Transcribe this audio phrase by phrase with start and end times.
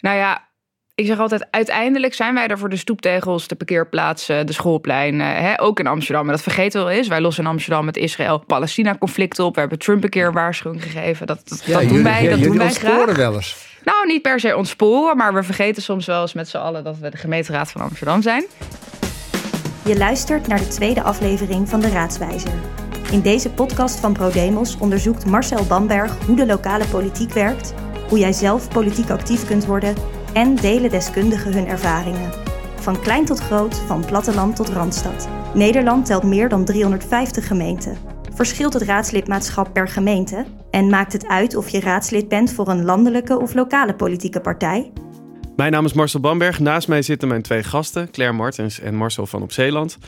[0.00, 0.48] Nou ja,
[0.94, 5.60] ik zeg altijd, uiteindelijk zijn wij er voor de stoeptegels, de parkeerplaatsen, de schoolpleinen, hè,
[5.60, 6.24] ook in Amsterdam.
[6.24, 7.08] En dat vergeten we wel eens.
[7.08, 9.54] Wij lossen in Amsterdam het Israël-Palestina-conflict op.
[9.54, 11.26] We hebben Trump een keer een waarschuwing gegeven.
[11.26, 13.16] Dat, dat, dat doen wij, dat doen wij graag.
[13.16, 13.68] wel eens.
[13.84, 16.98] Nou, niet per se ontsporen, maar we vergeten soms wel eens met z'n allen dat
[16.98, 18.44] we de gemeenteraad van Amsterdam zijn.
[19.84, 22.52] Je luistert naar de tweede aflevering van de Raadswijzer.
[23.10, 27.74] In deze podcast van ProDemos onderzoekt Marcel Bamberg hoe de lokale politiek werkt,
[28.10, 29.94] hoe jij zelf politiek actief kunt worden
[30.32, 32.32] en delen deskundigen hun ervaringen.
[32.80, 35.28] Van klein tot groot, van platteland tot randstad.
[35.54, 37.96] Nederland telt meer dan 350 gemeenten.
[38.34, 40.44] Verschilt het raadslidmaatschap per gemeente?
[40.70, 44.92] En maakt het uit of je raadslid bent voor een landelijke of lokale politieke partij?
[45.56, 46.58] Mijn naam is Marcel Bamberg.
[46.58, 49.98] Naast mij zitten mijn twee gasten, Claire Martens en Marcel van Op Zeeland.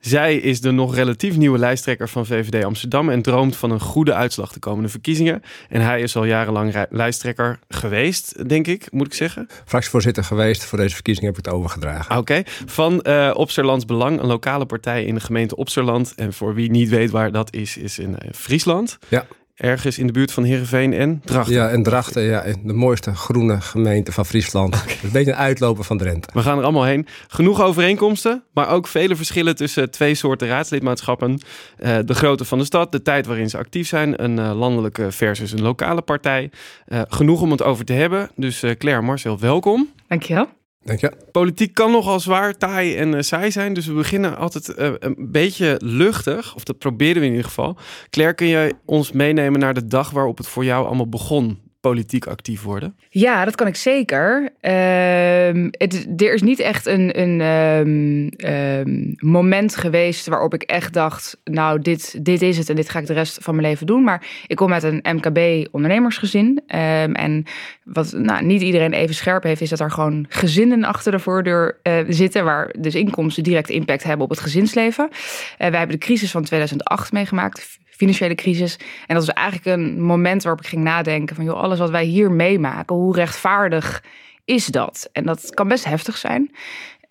[0.00, 4.14] Zij is de nog relatief nieuwe lijsttrekker van VVD Amsterdam en droomt van een goede
[4.14, 5.42] uitslag de komende verkiezingen.
[5.68, 9.48] En hij is al jarenlang lijsttrekker geweest, denk ik, moet ik zeggen.
[9.64, 10.64] Fractievoorzitter geweest.
[10.64, 12.16] Voor deze verkiezingen heb ik het overgedragen.
[12.16, 12.42] Oké.
[12.66, 16.12] Van uh, Opsterlands Belang, een lokale partij in de gemeente Opsterland.
[16.16, 18.98] En voor wie niet weet waar dat is, is in uh, Friesland.
[19.08, 19.26] Ja
[19.60, 21.54] ergens in de buurt van Heerenveen en Drachten.
[21.54, 24.74] Ja, en Drachten, ja, de mooiste groene gemeente van Friesland.
[25.02, 26.28] Een beetje een uitloper van Drenthe.
[26.32, 27.06] We gaan er allemaal heen.
[27.28, 31.30] Genoeg overeenkomsten, maar ook vele verschillen tussen twee soorten raadslidmaatschappen.
[31.30, 35.12] Uh, de grootte van de stad, de tijd waarin ze actief zijn, een uh, landelijke
[35.12, 36.50] versus een lokale partij.
[36.88, 38.30] Uh, genoeg om het over te hebben.
[38.36, 39.88] Dus Claire, Marcel, welkom.
[40.08, 40.58] Dankjewel.
[40.84, 41.12] Dank je.
[41.32, 43.72] Politiek kan nogal zwaar, taai en uh, saai zijn.
[43.74, 46.54] Dus we beginnen altijd uh, een beetje luchtig.
[46.54, 47.76] Of dat proberen we in ieder geval.
[48.10, 51.69] Claire, kun jij ons meenemen naar de dag waarop het voor jou allemaal begon?
[51.80, 52.96] Politiek actief worden?
[53.08, 54.50] Ja, dat kan ik zeker.
[54.60, 61.40] Het, er is niet echt een, een um, um, moment geweest waarop ik echt dacht:
[61.44, 64.04] Nou, dit, dit is het en dit ga ik de rest van mijn leven doen.
[64.04, 66.62] Maar ik kom uit een MKB-ondernemersgezin.
[66.66, 67.44] En
[67.84, 71.80] wat nou, niet iedereen even scherp heeft, is dat er gewoon gezinnen achter de voordeur
[71.82, 72.44] uh, zitten.
[72.44, 75.08] Waar dus inkomsten direct impact hebben op het gezinsleven.
[75.10, 75.16] Uh,
[75.56, 78.76] wij hebben de crisis van 2008 meegemaakt financiële crisis.
[79.06, 82.04] En dat was eigenlijk een moment waarop ik ging nadenken van joh, alles wat wij
[82.04, 84.04] hier meemaken, hoe rechtvaardig
[84.44, 85.08] is dat?
[85.12, 86.50] En dat kan best heftig zijn.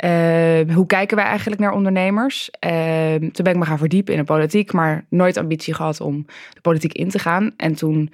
[0.05, 2.49] Uh, hoe kijken wij eigenlijk naar ondernemers?
[2.65, 6.25] Uh, toen ben ik me gaan verdiepen in de politiek, maar nooit ambitie gehad om
[6.53, 7.51] de politiek in te gaan.
[7.57, 8.11] En toen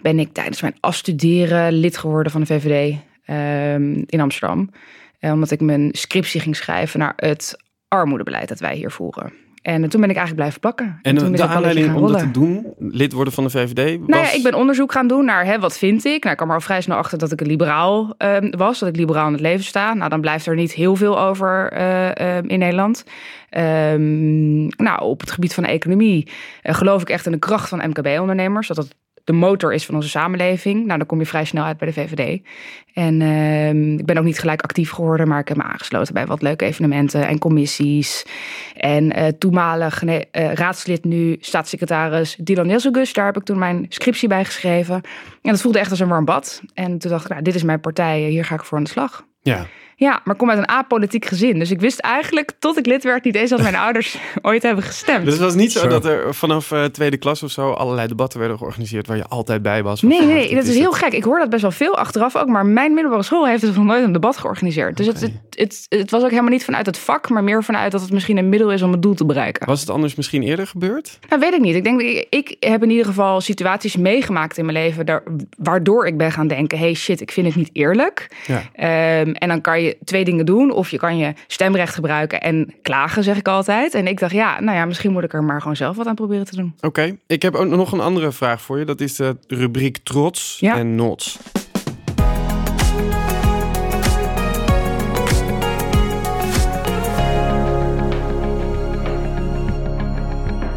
[0.00, 2.96] ben ik tijdens mijn afstuderen lid geworden van de VVD
[3.26, 3.74] uh,
[4.06, 4.70] in Amsterdam.
[5.18, 7.56] Eh, omdat ik mijn scriptie ging schrijven naar het
[7.88, 9.32] armoedebeleid dat wij hier voeren.
[9.68, 10.98] En toen ben ik eigenlijk blijven plakken.
[11.02, 13.98] En, toen de aanleiding om dat te doen, lid worden van de VVD?
[13.98, 14.08] Was...
[14.08, 16.22] Nou ja, ik ben onderzoek gaan doen naar hè, wat vind ik.
[16.22, 18.78] Nou, ik kwam er al vrij snel achter dat ik een liberaal uh, was.
[18.78, 19.94] Dat ik liberaal in het leven sta.
[19.94, 23.04] Nou, dan blijft er niet heel veel over uh, uh, in Nederland.
[24.76, 26.28] nou, op het gebied van de economie
[26.62, 28.66] geloof ik echt in de kracht van MKB-ondernemers.
[28.66, 28.94] Dat dat
[29.28, 30.86] de motor is van onze samenleving.
[30.86, 32.40] Nou, dan kom je vrij snel uit bij de VVD.
[32.92, 36.26] En uh, ik ben ook niet gelijk actief geworden, maar ik heb me aangesloten bij
[36.26, 38.24] wat leuke evenementen en commissies.
[38.76, 44.28] En uh, toenmalig uh, raadslid, nu staatssecretaris Dylan Nesselgus, daar heb ik toen mijn scriptie
[44.28, 44.94] bij geschreven.
[45.42, 46.62] En dat voelde echt als een warm bad.
[46.74, 48.90] En toen dacht ik, nou, dit is mijn partij, hier ga ik voor aan de
[48.90, 49.24] slag.
[49.42, 49.66] Ja.
[50.00, 51.58] Ja, maar ik kom uit een apolitiek gezin.
[51.58, 54.84] Dus ik wist eigenlijk, tot ik lid werd, niet eens dat mijn ouders ooit hebben
[54.84, 55.24] gestemd.
[55.24, 55.88] Dus het was niet zo, zo.
[55.88, 59.62] dat er vanaf uh, tweede klas of zo allerlei debatten werden georganiseerd waar je altijd
[59.62, 60.02] bij was?
[60.02, 61.12] Nee, nee, dat is heel gek.
[61.12, 62.46] Ik hoor dat best wel veel achteraf ook.
[62.46, 64.96] Maar mijn middelbare school heeft dus nog nooit een debat georganiseerd.
[64.96, 65.20] Dus okay.
[65.20, 68.00] het, het, het, het, was ook helemaal niet vanuit het vak, maar meer vanuit dat
[68.00, 69.66] het misschien een middel is om het doel te bereiken.
[69.66, 71.18] Was het anders misschien eerder gebeurd?
[71.28, 71.74] Nou, weet ik niet.
[71.74, 75.22] Ik denk, ik, ik heb in ieder geval situaties meegemaakt in mijn leven daar,
[75.58, 78.30] waardoor ik ben gaan denken, hey shit, ik vind het niet eerlijk.
[78.46, 79.20] Ja.
[79.20, 80.70] Um, en dan kan je twee dingen doen.
[80.70, 83.94] Of je kan je stemrecht gebruiken en klagen, zeg ik altijd.
[83.94, 86.14] En ik dacht, ja, nou ja, misschien moet ik er maar gewoon zelf wat aan
[86.14, 86.72] proberen te doen.
[86.76, 87.18] Oké, okay.
[87.26, 88.84] ik heb ook nog een andere vraag voor je.
[88.84, 90.76] Dat is de rubriek trots ja.
[90.76, 91.38] en nots.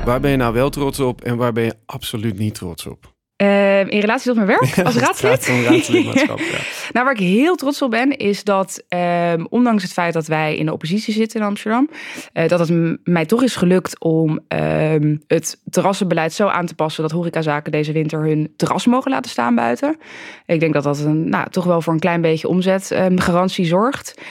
[0.05, 3.10] Waar ben je nou wel trots op en waar ben je absoluut niet trots op?
[3.41, 5.45] Uh, in relatie tot mijn werk als raadslid?
[5.45, 6.25] ja.
[6.93, 10.55] nou, waar ik heel trots op ben, is dat uh, ondanks het feit dat wij
[10.57, 11.89] in de oppositie zitten in Amsterdam,
[12.33, 17.03] uh, dat het mij toch is gelukt om ehm, het terrassenbeleid zo aan te passen
[17.03, 19.97] dat horecazaken deze winter hun terras mogen laten staan buiten.
[20.45, 24.21] Ik denk dat dat een, nou, toch wel voor een klein beetje omzetgarantie zorgt.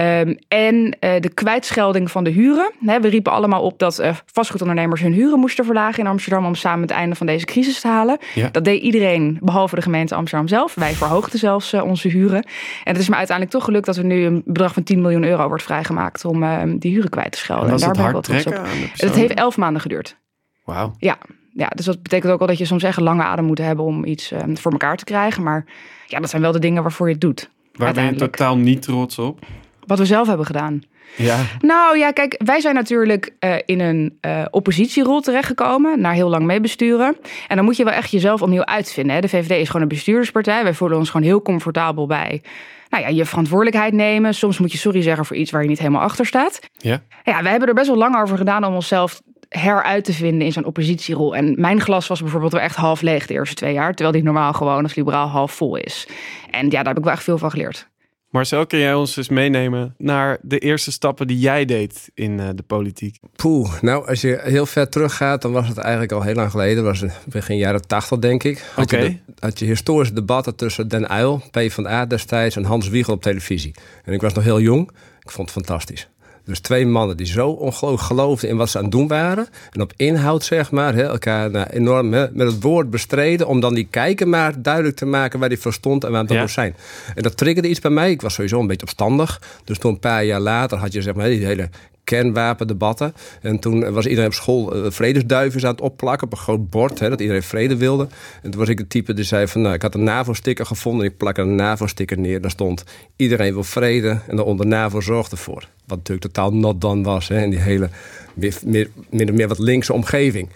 [0.00, 2.70] Um, en uh, de kwijtschelding van de huren.
[2.84, 6.54] He, we riepen allemaal op dat uh, vastgoedondernemers hun huren moesten verlagen in Amsterdam om
[6.54, 8.18] samen het einde van deze crisis te halen.
[8.34, 8.48] Ja.
[8.48, 10.74] Dat deed iedereen, behalve de gemeente Amsterdam zelf.
[10.74, 12.42] Wij verhoogden zelfs uh, onze huren.
[12.84, 15.24] En het is me uiteindelijk toch gelukt dat er nu een bedrag van 10 miljoen
[15.24, 17.66] euro wordt vrijgemaakt om die huren kwijt te schelden.
[17.66, 18.66] En en daar ben ik wel trots op.
[18.96, 20.16] Het heeft elf maanden geduurd.
[20.64, 20.94] Wauw.
[20.98, 21.18] Ja.
[21.52, 23.84] ja, dus dat betekent ook wel dat je soms echt een lange adem moet hebben
[23.84, 25.42] om iets voor elkaar te krijgen.
[25.42, 25.64] Maar
[26.06, 27.50] ja, dat zijn wel de dingen waarvoor je het doet.
[27.72, 29.40] Waar ben je totaal niet trots op?
[29.86, 30.82] Wat we zelf hebben gedaan.
[31.16, 31.38] Ja.
[31.60, 36.00] Nou ja, kijk, wij zijn natuurlijk eh, in een eh, oppositierol terechtgekomen.
[36.00, 37.16] Na heel lang meebesturen.
[37.48, 39.14] En dan moet je wel echt jezelf opnieuw uitvinden.
[39.14, 39.20] Hè?
[39.20, 40.62] De VVD is gewoon een bestuurderspartij.
[40.62, 42.42] Wij voelen ons gewoon heel comfortabel bij.
[42.88, 44.34] Nou ja, je verantwoordelijkheid nemen.
[44.34, 46.60] Soms moet je sorry zeggen voor iets waar je niet helemaal achter staat.
[46.72, 47.02] Ja.
[47.24, 50.52] Ja, we hebben er best wel lang over gedaan om onszelf heruit te vinden in
[50.52, 51.36] zo'n oppositierol.
[51.36, 53.94] En mijn glas was bijvoorbeeld wel echt half leeg de eerste twee jaar.
[53.94, 56.08] Terwijl die normaal gewoon als liberaal half vol is.
[56.50, 57.88] En ja, daar heb ik wel echt veel van geleerd.
[58.34, 62.48] Marcel, kun jij ons eens meenemen naar de eerste stappen die jij deed in eh,
[62.54, 63.18] de politiek?
[63.36, 66.84] Poeh, nou, als je heel ver teruggaat, dan was het eigenlijk al heel lang geleden.
[66.84, 68.64] Dat was begin jaren tachtig, denk ik.
[68.74, 68.96] Had, Oké.
[68.96, 73.22] je de- had je historische debatten tussen Den Uyl, PvdA destijds, en Hans Wiegel op
[73.22, 73.74] televisie.
[74.04, 74.90] En ik was nog heel jong.
[75.20, 76.08] Ik vond het fantastisch.
[76.44, 79.48] Dus twee mannen die zo ongelooflijk geloofden in wat ze aan het doen waren.
[79.72, 83.46] En op inhoud, zeg maar, hè, elkaar nou, enorm hè, met het woord bestreden.
[83.46, 86.30] Om dan die kijker maar duidelijk te maken waar die voor stond en waar het
[86.32, 86.40] Ja.
[86.40, 86.76] moest zijn.
[87.14, 88.10] En dat triggerde iets bij mij.
[88.10, 89.42] Ik was sowieso een beetje opstandig.
[89.64, 91.68] Dus toen een paar jaar later had je zeg maar die hele
[92.04, 93.14] kernwapendebatten.
[93.42, 96.98] En toen was iedereen op school uh, vredesduivens aan het opplakken op een groot bord.
[96.98, 98.08] Hè, dat iedereen vrede wilde.
[98.42, 99.60] En toen was ik de type die zei van...
[99.60, 101.06] Nou, ik had een NAVO-sticker gevonden.
[101.06, 102.40] Ik plak een NAVO-sticker neer.
[102.40, 102.84] Daar stond
[103.16, 104.18] iedereen wil vrede.
[104.28, 105.68] En daaronder NAVO zorgt ervoor.
[105.86, 107.28] Wat natuurlijk totaal not done was.
[107.28, 107.88] Hè, in die hele
[108.34, 110.48] meer, meer, meer, meer wat linkse omgeving.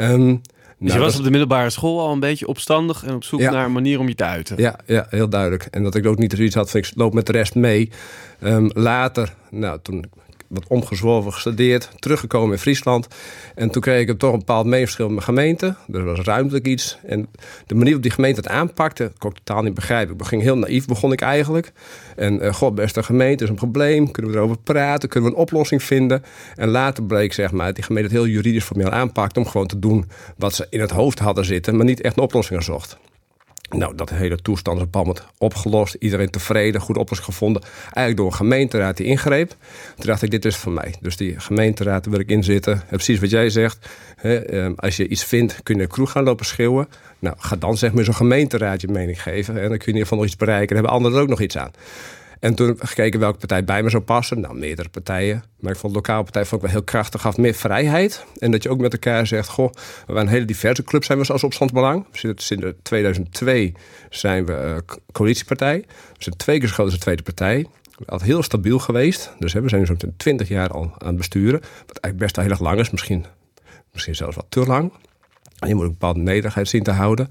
[0.00, 0.40] Um,
[0.78, 3.50] Dus je was op de middelbare school al een beetje opstandig en op zoek Ja.
[3.50, 4.56] naar een manier om je te uiten.
[4.58, 5.66] Ja, ja, heel duidelijk.
[5.70, 7.90] En dat ik ook niet zoiets had van ik loop met de rest mee.
[8.40, 10.04] Ehm, later, nou, toen
[10.54, 13.06] wat omgezworven gestudeerd, teruggekomen in Friesland.
[13.54, 15.74] En toen kreeg ik toch een bepaald meeverschil met mijn gemeente.
[15.92, 16.98] Er was ruimtelijk iets.
[17.06, 17.28] En
[17.66, 20.16] de manier op die gemeente het aanpakte, kon ik totaal niet begrijpen.
[20.18, 21.72] Ik ging heel naïef, begon ik eigenlijk.
[22.16, 24.10] En uh, god, beste gemeente, is een probleem.
[24.10, 25.08] Kunnen we erover praten?
[25.08, 26.24] Kunnen we een oplossing vinden?
[26.54, 29.40] En later bleek, zeg maar, dat die gemeente het heel juridisch formeel aanpakte...
[29.40, 30.04] om gewoon te doen
[30.36, 31.76] wat ze in het hoofd hadden zitten...
[31.76, 32.98] maar niet echt een oplossing zocht.
[33.70, 35.94] Nou, dat hele toestand is een opgelost.
[35.94, 37.62] Iedereen tevreden, goede oplossing gevonden.
[37.82, 39.48] Eigenlijk door een gemeenteraad die ingreep.
[39.96, 40.94] Toen dacht ik, dit is voor mij.
[41.00, 42.82] Dus die gemeenteraad, wil ik in zitten.
[42.88, 43.88] Precies wat jij zegt.
[44.16, 46.88] Hè, als je iets vindt, kun je de kroeg gaan lopen schreeuwen.
[47.18, 49.54] Nou, ga dan zeg maar zo'n gemeenteraad je mening geven.
[49.54, 50.66] En dan kun je in ieder geval nog iets bereiken.
[50.66, 51.70] Dan hebben anderen er ook nog iets aan.
[52.44, 54.40] En toen gekeken welke partij bij me zou passen.
[54.40, 55.44] Nou, meerdere partijen.
[55.60, 57.20] Maar ik vond de lokale partij vond ik wel heel krachtig.
[57.20, 58.24] Gaf meer vrijheid.
[58.38, 59.48] En dat je ook met elkaar zegt...
[59.48, 59.72] Goh,
[60.06, 62.06] we zijn een hele diverse club zijn we als opstandsbelang.
[62.12, 62.52] Sinds
[62.82, 63.74] 2002
[64.10, 65.84] zijn we uh, coalitiepartij.
[65.88, 67.66] We zijn twee keer zo groot als de tweede partij.
[68.06, 69.32] Altijd heel stabiel geweest.
[69.38, 71.60] Dus we zijn nu zo'n 20 jaar al aan het besturen.
[71.60, 72.90] Wat eigenlijk best wel heel erg lang is.
[72.90, 73.24] Misschien,
[73.92, 74.92] misschien zelfs wat te lang.
[75.64, 77.28] En je moet ook een bepaalde nederigheid zien te houden.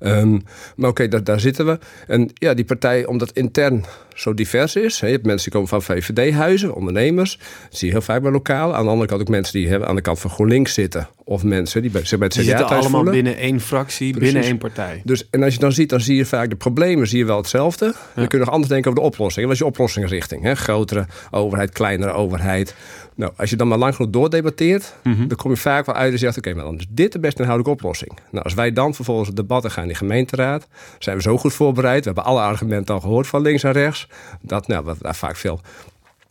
[0.00, 0.40] Um, maar
[0.76, 1.78] oké, okay, daar, daar, zitten we.
[2.06, 3.84] En ja, die partij, omdat intern
[4.14, 5.00] zo divers is.
[5.00, 7.38] Hè, je hebt mensen die komen van VVD-huizen, ondernemers.
[7.38, 8.74] Dat zie je heel vaak bij lokaal.
[8.74, 11.08] Aan de andere kant ook mensen die hebben aan de kant van GroenLinks zitten.
[11.24, 13.12] Of mensen die bij, zich bij het CDA Die zitten allemaal voelen.
[13.12, 14.32] binnen één fractie, Precies.
[14.32, 15.00] binnen één partij.
[15.04, 17.36] Dus, en als je dan ziet, dan zie je vaak de problemen zie je wel
[17.36, 17.84] hetzelfde.
[17.84, 17.92] Ja.
[18.14, 19.44] Dan kun je nog anders denken over de oplossing.
[19.44, 20.42] Wat is je oplossingsrichting?
[20.42, 20.54] Hè?
[20.54, 22.74] Grotere overheid, kleinere overheid.
[23.16, 25.28] Nou, als je dan maar lang genoeg doordebatteert, mm -hmm.
[25.28, 27.18] dan kom je vaak wel uit en zegt: Oké, okay, maar dan is dit de
[27.18, 28.18] best inhoudelijke oplossing.
[28.30, 30.68] Nou, als wij dan vervolgens het debatten gaan in de gemeenteraad,
[30.98, 31.98] zijn we zo goed voorbereid.
[31.98, 34.08] We hebben alle argumenten al gehoord van links en rechts.
[34.40, 35.60] Dat nou, we daar vaak veel,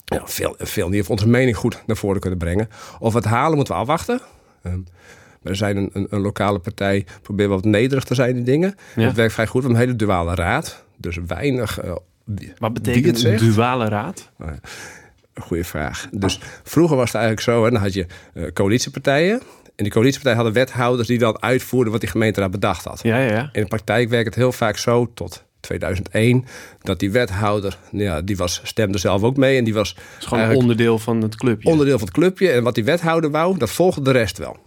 [0.06, 2.70] ja, veel, veel niet of onze mening goed naar voren kunnen brengen.
[3.00, 4.22] Of het halen moeten we afwachten.
[4.64, 4.86] Um,
[5.42, 8.76] we zijn een, een, een, lokale partij, proberen wat nederig te zijn in dingen.
[8.96, 9.06] Ja.
[9.06, 9.62] Het werkt vrij goed.
[9.62, 10.84] We hebben een hele duale raad.
[10.98, 11.84] Dus weinig.
[11.84, 11.96] Uh,
[12.58, 14.32] Wat betekent een duale raad?
[14.38, 14.52] Nou
[15.42, 16.08] goede vraag.
[16.12, 19.42] Dus vroeger was het eigenlijk zo, hè, dan had je uh, coalitiepartijen.
[19.76, 23.00] En die coalitiepartijen hadden wethouders die dan uitvoerden wat die gemeenteraad bedacht had.
[23.04, 23.50] Ja, ja, ja.
[23.52, 26.46] In de praktijk werkt het heel vaak zo tot 2001
[26.82, 31.00] dat die wethouder, ja, die was, stemde zelf ook mee en die was gewoon onderdeel
[31.00, 31.70] van het clubje.
[31.70, 34.58] Onderdeel van het clubje en wat die wethouder wou, dat volgde de rest wel.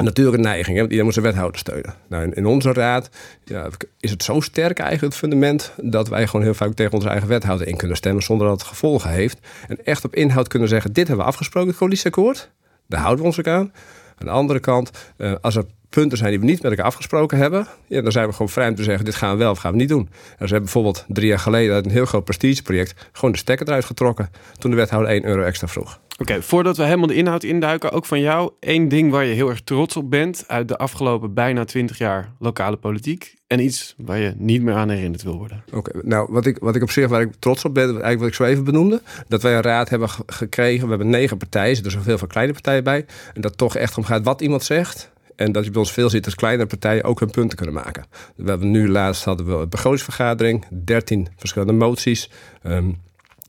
[0.00, 0.80] Een natuurlijke neiging, hè?
[0.80, 1.94] want iedereen moest een wethouder steunen.
[2.08, 3.10] Nou, in, onze raad
[3.44, 3.68] ja,
[4.00, 5.72] is het zo sterk eigenlijk het fundament...
[5.76, 8.22] dat wij gewoon heel vaak tegen onze eigen wethouder in kunnen stemmen...
[8.22, 9.38] zonder dat het gevolgen heeft.
[9.68, 10.92] En echt op inhoud kunnen zeggen...
[10.92, 12.50] dit hebben we afgesproken, het coalitieakkoord.
[12.86, 13.72] Daar houden we ons ook aan.
[14.18, 17.38] Aan de andere kant, uh, als er punten zijn die we niet met elkaar afgesproken
[17.38, 17.66] hebben...
[17.86, 19.04] Ja, dan zijn we gewoon vrij om te zeggen...
[19.04, 20.08] dit gaan we wel of gaan we niet doen.
[20.10, 21.74] En ze hebben bijvoorbeeld drie jaar geleden...
[21.74, 23.08] uit een heel groot prestigeproject...
[23.12, 24.30] gewoon de stekker eruit getrokken...
[24.58, 26.00] toen de wethouder 1 euro extra vroeg.
[26.20, 29.48] Oké, voordat we helemaal de inhoud induiken, ook van jou één ding waar je heel
[29.48, 33.34] erg trots op bent uit de afgelopen bijna 20 jaar lokale politiek.
[33.46, 35.64] En iets waar je niet meer aan herinnerd wil worden.
[35.72, 38.28] Oké, nou wat ik, wat ik op zich waar ik trots op ben, eigenlijk wat
[38.28, 40.82] ik zo even benoemde, dat wij een raad hebben gekregen.
[40.82, 43.06] We hebben negen partijen, er zitten zoveel van kleine partijen bij.
[43.34, 45.10] En dat toch echt om gaat wat iemand zegt.
[45.36, 48.04] En dat je bij ons veel ziet dat kleinere partijen ook hun punten kunnen maken.
[48.36, 52.30] We hebben nu laatst hadden we een begrotingsvergadering, 13 verschillende moties.
[52.62, 52.98] Um,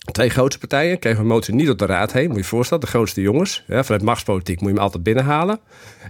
[0.02, 2.26] Twee grootste partijen kregen een motie niet op de raad heen.
[2.26, 3.64] Moet je je voorstellen, de grootste jongens.
[3.68, 5.60] Ja, vanuit machtspolitiek moet je hem altijd binnenhalen.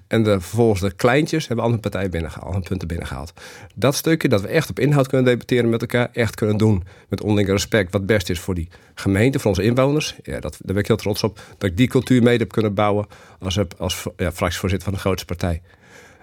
[0.08, 3.34] En de, vervolgens de kleintjes hebben andere partijen binnengehaald, hun punten binnengehaald.
[3.76, 7.22] Dat stukje dat we echt op inhoud kunnen debatteren met elkaar, echt kunnen doen met
[7.22, 10.16] onderling respect, wat best is voor die gemeente, voor onze inwoners.
[10.24, 12.74] Ja, dat, daar ben ik heel trots op dat ik die cultuur mee heb kunnen
[12.74, 13.08] bouwen
[13.40, 15.62] als, als ja, fractievoorzitter van de grootste partij.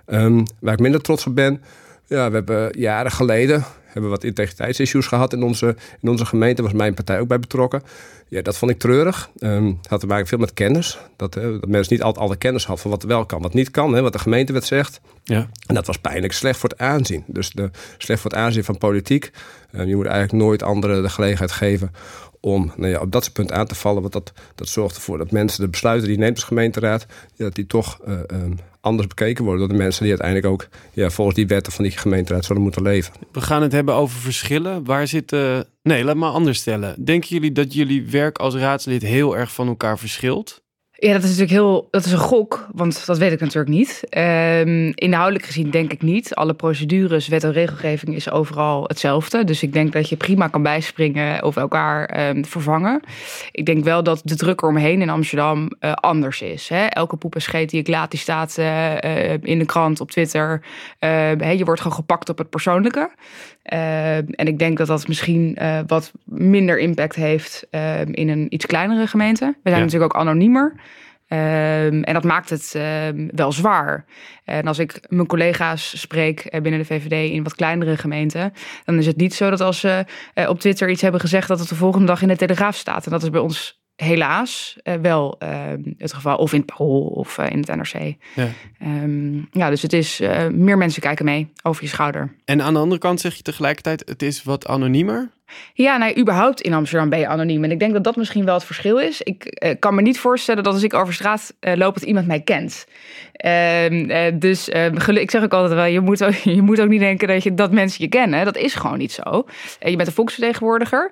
[0.07, 1.63] Um, waar ik minder trots op ben,
[2.07, 3.65] ja, we hebben jaren geleden
[3.99, 6.63] hebben wat integriteitsissues gehad in onze, in onze gemeente.
[6.63, 7.83] was mijn partij ook bij betrokken.
[8.29, 9.31] Ja, dat vond ik treurig.
[9.39, 10.99] Um, had te maken veel met kennis.
[11.17, 13.71] Dat, uh, dat mensen niet altijd alle kennis hadden van wat wel kan, wat niet
[13.71, 13.95] kan.
[13.95, 15.01] Hè, wat de gemeentewet zegt.
[15.25, 15.49] Ja.
[15.67, 17.25] En dat was pijnlijk slecht voor het aanzien.
[17.27, 19.31] Dus de, slecht voor het aanzien van politiek.
[19.73, 21.93] Uh, je moet eigenlijk nooit anderen de gelegenheid geven
[22.41, 24.01] om nou ja, op dat punt aan te vallen.
[24.01, 27.07] Want dat, dat zorgt ervoor dat mensen de besluiten die neemt als gemeenteraad...
[27.35, 30.69] Ja, dat die toch uh, um, anders bekeken worden door de mensen die uiteindelijk ook
[30.93, 33.13] ja, volgens die wetten van die gemeenteraad zullen moeten leven.
[33.33, 34.85] We gaan het hebben over verschillen.
[34.85, 35.67] Waar zitten.
[35.83, 37.05] Nee, laat maar anders stellen.
[37.05, 40.63] Denken jullie dat jullie werk als raadslid heel erg van elkaar verschilt?
[41.01, 41.89] Ja, dat is natuurlijk heel.
[41.91, 44.03] Dat is een gok, want dat weet ik natuurlijk niet.
[44.11, 46.35] Um, inhoudelijk gezien denk ik niet.
[46.35, 49.45] Alle procedures, wet en regelgeving is overal hetzelfde.
[49.45, 53.01] Dus ik denk dat je prima kan bijspringen of elkaar um, vervangen.
[53.53, 56.69] Ik denk wel dat de druk eromheen in Amsterdam uh, anders is.
[56.69, 56.87] Hè?
[56.87, 60.63] Elke poep en scheet die ik laat, die staat uh, in de krant, op Twitter.
[60.99, 63.11] Hè, je wordt gewoon gepakt op het persoonlijke.
[63.69, 67.67] En ik denk dat dat misschien wat minder impact heeft
[68.11, 69.45] in een iets kleinere gemeente.
[69.45, 69.85] We zijn ja.
[69.85, 70.75] natuurlijk ook anoniemer.
[71.31, 74.05] Um, en dat maakt het um, wel zwaar.
[74.45, 78.53] En als ik mijn collega's spreek binnen de VVD in wat kleinere gemeenten,
[78.85, 81.59] dan is het niet zo dat als ze uh, op Twitter iets hebben gezegd, dat
[81.59, 83.05] het de volgende dag in de Telegraaf staat.
[83.05, 85.49] En dat is bij ons helaas uh, wel uh,
[85.99, 86.37] het geval.
[86.37, 88.15] Of in het Parool of uh, in het NRC.
[88.35, 88.49] Ja.
[88.83, 92.35] Um, ja, dus het is meer mensen kijken mee over je schouder.
[92.45, 95.31] En aan de andere kant zeg je tegelijkertijd, het is wat anoniemer.
[95.75, 97.65] Ja, nee, überhaupt in Amsterdam ben je anoniem.
[97.65, 99.23] En ik denk dat dat misschien wel het verschil is.
[99.23, 102.27] Ik uh, kan me niet voorstellen dat als ik over straat uh, loop, dat iemand
[102.27, 102.87] mij kent.
[103.45, 104.69] Uh, dus
[105.07, 107.55] ik zeg ook altijd wel, je moet ook, je moet ook niet denken dat, je,
[107.55, 108.45] dat mensen je kennen.
[108.45, 109.47] Dat is gewoon niet zo.
[109.81, 111.11] je bent een volksvertegenwoordiger.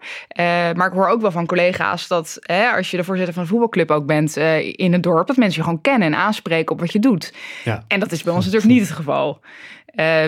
[0.75, 2.39] maar ik hoor ook wel van collega's dat
[2.77, 4.37] als je de voorzitter van een voetbalclub ook bent
[4.77, 7.35] in het dorp, dat mensen je gewoon kennen en aanspreken op wat je doet.
[7.65, 7.85] Ja.
[7.89, 9.41] En dat is bij ons natuurlijk niet het geval.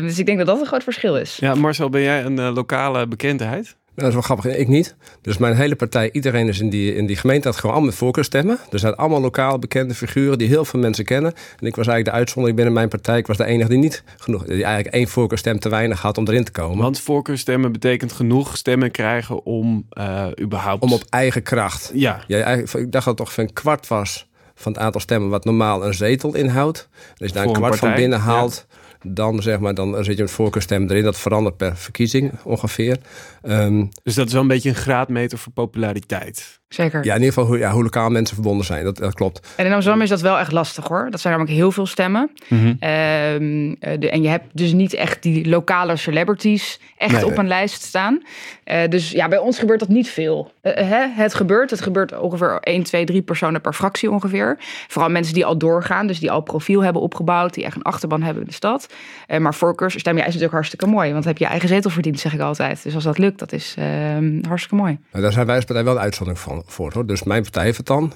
[0.00, 1.36] dus ik denk dat dat een groot verschil is.
[1.36, 3.76] Ja, Marcel, ben jij een lokale bekendheid?
[3.98, 4.56] Dat is wel grappig.
[4.56, 4.96] Ik niet.
[5.22, 7.98] Dus mijn hele partij, iedereen is in die, in die gemeente, had gewoon allemaal met
[7.98, 8.58] voorkeur stemmen.
[8.70, 11.32] Er zijn allemaal lokaal bekende figuren die heel veel mensen kennen.
[11.32, 13.18] En ik was eigenlijk de uitzondering binnen mijn partij.
[13.18, 16.28] Ik was de enige die niet genoeg, die eigenlijk één voorkeurstem te weinig had om
[16.28, 16.78] erin te komen.
[16.78, 20.82] Want voorkeurstemmen betekent genoeg stemmen krijgen om uh, überhaupt.
[20.82, 21.90] Om op eigen kracht.
[21.94, 22.20] Ja.
[22.26, 25.86] ja ik dacht dat het toch een kwart was van het aantal stemmen wat normaal
[25.86, 26.88] een zetel inhoudt.
[27.16, 28.66] Dus daar een kwart een van binnen haalt.
[28.68, 28.76] Ja
[29.14, 31.04] dan, zeg maar, dan zit je een voorkeurstem erin.
[31.04, 32.98] Dat verandert per verkiezing ongeveer.
[33.42, 36.57] Um, dus dat is wel een beetje een graadmeter voor populariteit.
[36.68, 37.04] Zeker.
[37.04, 38.84] Ja, in ieder geval hoe, ja, hoe lokaal mensen verbonden zijn.
[38.84, 39.54] Dat, dat klopt.
[39.56, 41.10] En in Amsterdam is dat wel echt lastig hoor.
[41.10, 42.30] Dat zijn namelijk heel veel stemmen.
[42.48, 42.68] Mm -hmm.
[42.68, 47.38] um, de, en je hebt dus niet echt die lokale celebrities echt nee, op nee.
[47.38, 48.22] een lijst staan.
[48.64, 50.52] Uh, dus ja, bij ons gebeurt dat niet veel.
[50.62, 51.06] Uh, hè?
[51.08, 51.70] Het gebeurt.
[51.70, 54.56] Het gebeurt ongeveer 1, 2, 3 personen per fractie ongeveer.
[54.88, 56.06] Vooral mensen die al doorgaan.
[56.06, 57.54] Dus die al profiel hebben opgebouwd.
[57.54, 58.94] Die echt een achterban hebben in de stad.
[59.28, 61.12] Uh, maar voorkeurs stem je is natuurlijk hartstikke mooi.
[61.12, 62.82] Want dan heb je eigen zetel verdiend, zeg ik altijd.
[62.82, 64.98] Dus als dat lukt, dat is ehm, hartstikke mooi.
[65.10, 66.92] Nou, daar zijn wij als partij wel een uitzondering van voor.
[66.92, 67.06] Hoor.
[67.06, 68.12] Dus mijn partij heeft het dan.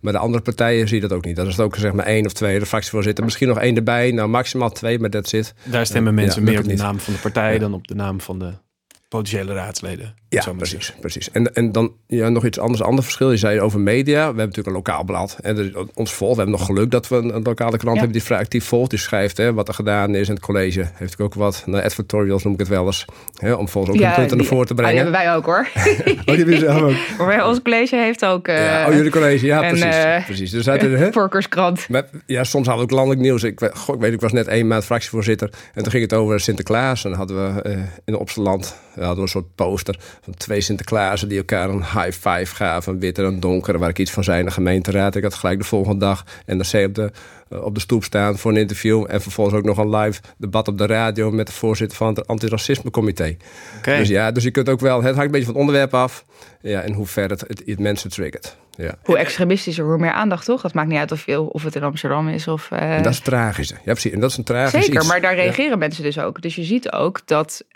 [0.00, 1.36] Maar de andere partijen zie je dat ook niet.
[1.36, 3.24] Dat is het ook zeg maar één of twee de fractievoorzitter.
[3.24, 4.10] Misschien nog één erbij.
[4.10, 5.54] Nou, maximaal twee, maar dat zit.
[5.64, 8.20] Daar stemmen mensen ja, meer op de naam van de partij dan op de naam
[8.20, 8.52] van de
[9.08, 10.14] potentiële raadsleden.
[10.28, 10.94] Ja, precies.
[11.00, 11.30] precies.
[11.30, 13.30] En, en dan ja, nog iets anders, ander verschil.
[13.30, 14.20] Je zei over media.
[14.20, 15.38] We hebben natuurlijk een lokaal blad.
[15.42, 16.36] En er, ons volgt.
[16.36, 18.00] We hebben nog geluk dat we een, een lokale krant ja.
[18.00, 18.90] hebben die vrij actief volgt.
[18.90, 20.88] Die schrijft hè, wat er gedaan is in het college.
[20.94, 23.04] Heeft ook wat nou, advertorials noem ik het wel eens.
[23.36, 24.94] Hè, om volgens ook ja, een punten naar voren te brengen.
[24.94, 25.68] Oh, die hebben wij ook hoor.
[26.18, 27.18] oh, die hebben zelf ook.
[27.26, 28.48] Maar ons college heeft ook...
[28.48, 29.46] Uh, ja, oh, jullie college.
[29.46, 29.96] Ja, precies.
[29.96, 30.50] Uh, precies.
[30.50, 31.86] Dus uit de, Voorkeurskrant.
[32.26, 33.42] Ja, soms hadden we ook landelijk nieuws.
[33.42, 35.50] Ik, goh, ik weet, ik was net één maand fractievoorzitter.
[35.74, 37.04] En toen ging het over Sinterklaas.
[37.04, 41.38] En dan hadden we uh, in Opsteland hadden een soort poster van twee Sinterklaasen die
[41.38, 42.92] elkaar een high five gaven.
[42.92, 45.14] Een wit en een donkere, waar ik iets van zei in de gemeenteraad.
[45.14, 47.10] Ik had gelijk de volgende dag NRC op de,
[47.48, 49.04] op de stoep staan voor een interview.
[49.08, 52.26] En vervolgens ook nog een live debat op de radio met de voorzitter van het
[52.26, 53.36] antiracismecomité.
[53.78, 53.98] Okay.
[53.98, 56.24] Dus ja, dus je kunt ook wel, het hangt een beetje van het onderwerp af.
[56.60, 58.56] Ja, en hoe ver het, het, het mensen triggert.
[58.76, 58.94] Ja.
[59.02, 60.62] Hoe extremistischer, hoe meer aandacht, toch?
[60.62, 62.70] Het maakt niet uit of, of het in Amsterdam is of...
[62.72, 63.02] Uh...
[63.02, 63.68] Dat is tragisch.
[63.68, 64.12] Ja, precies.
[64.12, 65.08] En dat is een tragisch Zeker, iets.
[65.08, 65.76] maar daar reageren ja.
[65.76, 66.42] mensen dus ook.
[66.42, 67.74] Dus je ziet ook dat uh,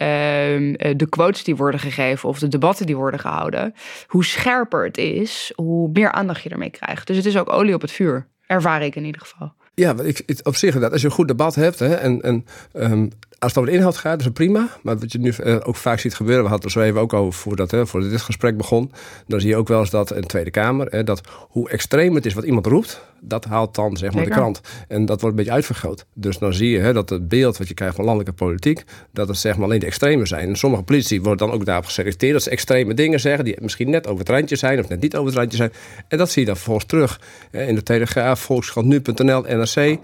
[0.97, 2.29] de quotes die worden gegeven...
[2.29, 3.75] of de debatten die worden gehouden...
[4.07, 7.07] hoe scherper het is, hoe meer aandacht je ermee krijgt.
[7.07, 8.27] Dus het is ook olie op het vuur.
[8.47, 9.53] Ervaar ik in ieder geval.
[9.75, 13.11] Ja, ik, op zich dat als je een goed debat hebt hè, en, en um,
[13.41, 14.69] als het over de inhoud gaat, is het prima.
[14.83, 17.13] Maar wat je nu eh, ook vaak ziet gebeuren, we hadden het zo even ook
[17.13, 18.93] over voordat, hè, voordat dit gesprek begon.
[19.27, 22.15] Dan zie je ook wel eens dat in de Tweede Kamer, hè, dat hoe extreem
[22.15, 24.61] het is wat iemand roept, dat haalt dan zeg maar de krant.
[24.89, 26.07] En dat wordt een beetje uitvergroot.
[26.15, 29.29] Dus dan zie je hè, dat het beeld wat je krijgt van landelijke politiek, dat
[29.29, 30.49] het zeg maar alleen de extremen zijn.
[30.49, 33.91] En sommige politici worden dan ook daarop geselecteerd dat ze extreme dingen zeggen, die misschien
[33.91, 35.73] net over het randje zijn of net niet over het randje zijn.
[36.09, 37.21] En dat zie je dan vervolgens terug
[37.51, 39.99] hè, in de Telegraaf, Volkskrant, nu.nl, NRC.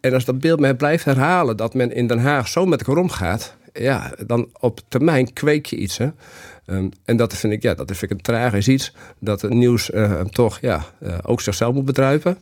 [0.00, 3.02] En als dat beeld men blijft herhalen dat men in Den Haag zo met elkaar
[3.02, 5.98] omgaat, ja, dan op termijn kweek je iets.
[5.98, 6.08] Hè?
[6.66, 8.92] Ehm, en dat vind ik, ja, dat vind ik een tragisch iets.
[9.18, 12.38] Dat het nieuws eh, toch ja, eh, ook zichzelf moet bedruipen.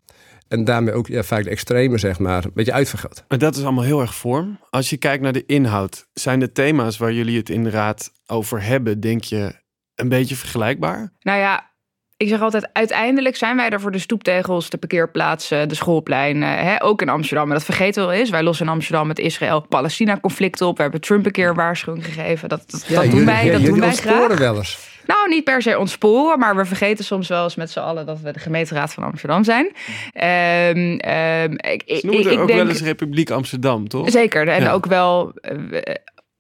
[0.49, 3.25] En daarmee ook ja, vaak de extreme, zeg maar, een beetje uitvergroot.
[3.29, 4.61] Maar dat is allemaal heel erg vorm.
[4.71, 8.13] Als je kijkt naar de inhoud, zijn de thema's waar jullie het in de raad
[8.27, 9.53] over hebben, denk je,
[9.95, 11.13] een beetje vergelijkbaar?
[11.21, 11.68] Nou ja,
[12.19, 16.59] ik zeg altijd, uiteindelijk zijn wij er voor de stoeptegels, de parkeerplaatsen, de schoolpleinen.
[16.59, 16.83] Hè?
[16.83, 17.47] Ook in Amsterdam.
[17.47, 18.31] Maar dat vergeten we wel eens.
[18.31, 20.77] Wij lossen in Amsterdam het Israël-Palestina-conflict op.
[20.77, 22.49] We hebben Trump een keer een waarschuwing gegeven.
[22.49, 24.39] Dat, dat, dat doen wij, dat doen wij graag.
[24.39, 24.79] wel eens.
[25.07, 28.21] Nou, niet per se ontsporen, maar we vergeten soms wel eens met z'n allen dat
[28.21, 29.73] we de gemeenteraad van Amsterdam zijn.
[30.13, 34.11] Ehm, ehm, ik, ik, Ze noemen ik ook denk, wel eens Republiek Amsterdam, toch?
[34.11, 34.73] Zeker, en Ja.
[34.73, 35.95] ook wel eh,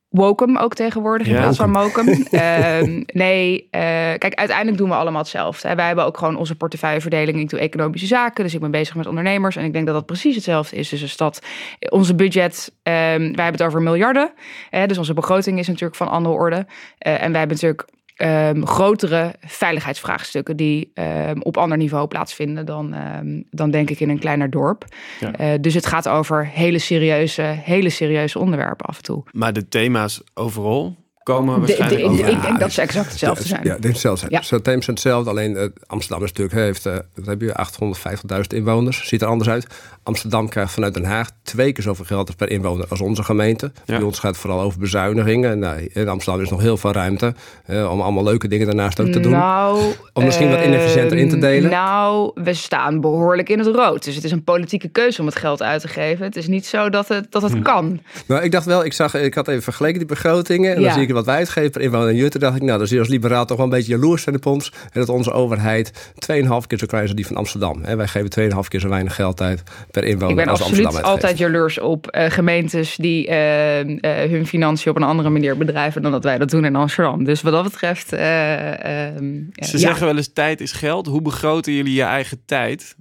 [0.09, 1.41] Wokum ook tegenwoordig in Ja.
[1.41, 2.07] plaats van Mokum.
[2.31, 3.81] Ehm, nee, eh,
[4.19, 5.69] kijk, uiteindelijk doen we allemaal hetzelfde.
[5.69, 5.75] Hè.
[5.75, 7.38] Wij hebben ook gewoon onze portefeuilleverdeling.
[7.41, 9.57] Ik doe economische zaken, dus ik ben bezig met ondernemers.
[9.57, 10.88] En ik denk dat dat precies hetzelfde is.
[10.88, 11.43] Dus als dat
[11.91, 14.33] onze budget, ehm, wij hebben het over miljarden.
[14.71, 16.67] Hè, dus onze begroting is natuurlijk van andere orde.
[16.99, 22.94] Eh, en wij hebben natuurlijk ehm, grotere veiligheidsvraagstukken die ehm, op ander niveau plaatsvinden dan,
[22.94, 24.84] ehm, dan denk ik in een kleiner dorp.
[25.20, 25.32] Ja.
[25.32, 29.22] Eh, dus het gaat over hele serieuze, hele serieuze onderwerpen af en toe.
[29.32, 30.96] Maar de thema's overal
[31.35, 33.61] komen De- waarschijnlijk de- ik denk dat ze exact hetzelfde zijn.
[33.64, 34.32] Ja, ik denk hetzelfde zijn.
[34.50, 34.58] Ja.
[34.61, 35.30] Thema's zijn hetzelfde.
[35.30, 39.08] Alleen eh, Amsterdam is natuurlijk, heeft, eh, wat heb je, 850.000 inwoners.
[39.08, 39.66] Ziet er anders uit.
[40.02, 43.73] Amsterdam krijgt vanuit Den Haag twee keer zoveel geld per inwoner als onze gemeente.
[43.85, 43.97] Ja.
[43.97, 45.58] Bij ons gaat het vooral over bezuinigingen.
[45.58, 47.35] Nou, in Amsterdam is nog heel veel ruimte
[47.68, 49.32] om allemaal leuke dingen daarnaast ook te doen.
[49.32, 51.70] Nou, Om misschien wat inefficiënter in te ehm, delen?
[51.70, 54.04] Nou, we staan behoorlijk in het rood.
[54.04, 56.25] Dus het is een politieke keuze om het geld uit te geven.
[56.25, 57.62] Het is niet zo dat het, dat het Hm.
[57.62, 58.00] kan.
[58.26, 60.75] Nou, ik dacht wel, ik, zag, ik had even vergeleken die begrotingen.
[60.76, 62.40] En dan zie ik wat wij uitgeven per inwoner in Jutten.
[62.40, 64.46] dacht ik, nou, dan zie je als liberaal toch wel een beetje jaloers zijn op
[64.46, 64.72] ons.
[64.92, 67.82] En dat onze overheid 2,5 keer zo klein is als die van Amsterdam.
[67.82, 70.85] En wij geven 2,5 keer zo weinig geld uit per inwoner Ik ben als absoluut
[70.85, 75.57] Amsterdam altijd jaloers op eh, gemeentes die eh, eh, hun financiën op een andere manier
[75.57, 77.24] bedrijven dan dat wij dat doen in Amsterdam.
[77.24, 78.12] Dus wat dat betreft.
[78.12, 79.78] eh, ehm, Ze ja.
[79.78, 81.07] zeggen wel eens tijd is geld.
[81.07, 82.96] Hoe begroten jullie je eigen tijd?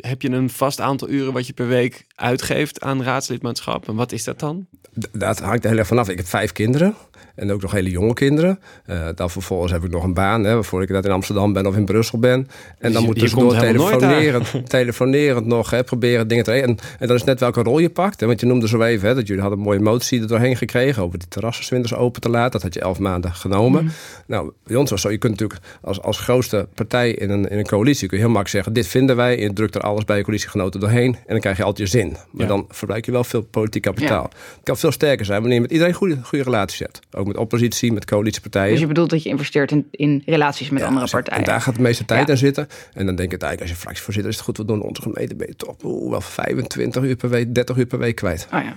[0.00, 3.88] Heb je een vast aantal uren wat je per week uitgeeft aan raadslidmaatschap?
[3.88, 4.66] En wat is dat dan?
[5.12, 6.08] Dat hangt er heel erg vanaf.
[6.08, 6.94] Ik heb vijf kinderen.
[7.34, 8.60] En ook nog hele jonge kinderen.
[8.86, 10.44] Eh, dan vervolgens heb ik nog een baan.
[10.44, 12.48] Hè, waarvoor ik dat in Amsterdam ben of in Brussel ben.
[12.78, 16.50] En dan je- moet je tussendoor helemaal nooit telefonerend, telefonerend nog hè, proberen dingen te
[16.50, 16.76] regelen.
[16.76, 18.20] En, en dan is net welke rol je pakt.
[18.20, 20.56] Hè, want je noemde zo even hè, dat jullie hadden een mooie motie er doorheen
[20.56, 21.02] gekregen.
[21.02, 22.50] Over die terrassen 's winters open te laten.
[22.50, 23.90] Dat had je elf maanden genomen.
[24.26, 25.10] Nou, bij ons was zo.
[25.10, 28.08] Je kunt natuurlijk als, als grootste partij in een, in een coalitie.
[28.08, 28.72] kun je heel makkelijk zeggen.
[28.72, 29.36] Dit vinden wij.
[29.36, 31.14] En je drukt er alles bij je coalitiegenoten doorheen.
[31.14, 32.11] En dan krijg je altijd je zin.
[32.30, 32.46] Maar Ja.
[32.46, 34.22] dan verbruik je wel veel politiek kapitaal.
[34.22, 37.00] Het kan veel sterker zijn wanneer je met iedereen goede, goede relaties hebt.
[37.12, 38.70] Ook met oppositie, met coalitiepartijen.
[38.70, 41.38] Dus je bedoelt dat je investeert in, in relaties met Ja, andere partijen.
[41.40, 42.32] En daar gaat de meeste tijd Ja.
[42.32, 42.68] aan zitten.
[42.92, 45.34] En dan denk ik eigenlijk, als je fractievoorzitter is het goed, we doen onze gemeente,
[45.36, 48.48] ben je toch oeh, wel 25 uur per week, 30 uur per week kwijt.
[48.52, 48.76] Oh ja.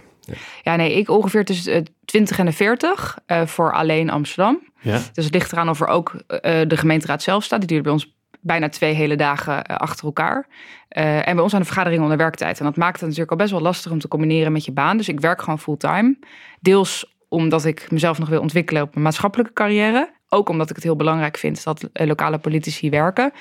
[0.63, 4.59] ja, nee, ik ongeveer tussen de 20 en de 40 eh, voor alleen Amsterdam.
[4.81, 5.01] Ja.
[5.13, 7.59] Dus het ligt eraan of er ook eh, de gemeenteraad zelf staat.
[7.59, 8.14] Die duurt bij ons
[8.45, 10.47] bijna twee hele dagen eh, achter elkaar.
[10.87, 12.59] Eh, en bij ons zijn de vergaderingen onder werktijd.
[12.59, 14.97] En dat maakt het natuurlijk al best wel lastig om te combineren met je baan.
[14.97, 16.17] Dus ik werk gewoon fulltime.
[16.59, 20.13] Deels omdat ik mezelf nog wil ontwikkelen op mijn maatschappelijke carrière.
[20.29, 23.31] Ook omdat ik het heel belangrijk vind dat eh, lokale politici werken.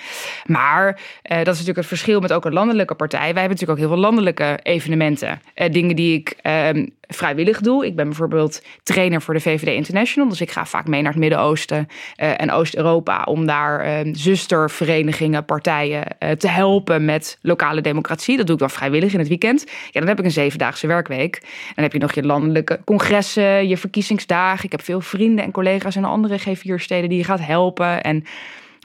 [0.47, 3.19] Maar eh, dat is natuurlijk het verschil met ook een landelijke partij.
[3.19, 5.41] Wij hebben natuurlijk ook heel veel landelijke evenementen.
[5.55, 7.87] Eh, dingen die ik ehm, vrijwillig doe.
[7.87, 10.29] Ik ben bijvoorbeeld trainer voor de VVD International.
[10.29, 13.23] Dus ik ga vaak mee naar het Midden-Oosten eh, en Oost-Europa...
[13.25, 18.37] om daar ehm, zusterverenigingen, partijen eh, te helpen met lokale democratie.
[18.37, 19.65] Dat doe ik dan vrijwillig in het weekend.
[19.91, 21.41] Ja, dan heb ik een zevendaagse werkweek.
[21.75, 24.65] Dan heb je nog je landelijke congressen, je verkiezingsdagen.
[24.65, 28.03] Ik heb veel vrienden en collega's in andere G4-steden die je gaat helpen.
[28.03, 28.25] En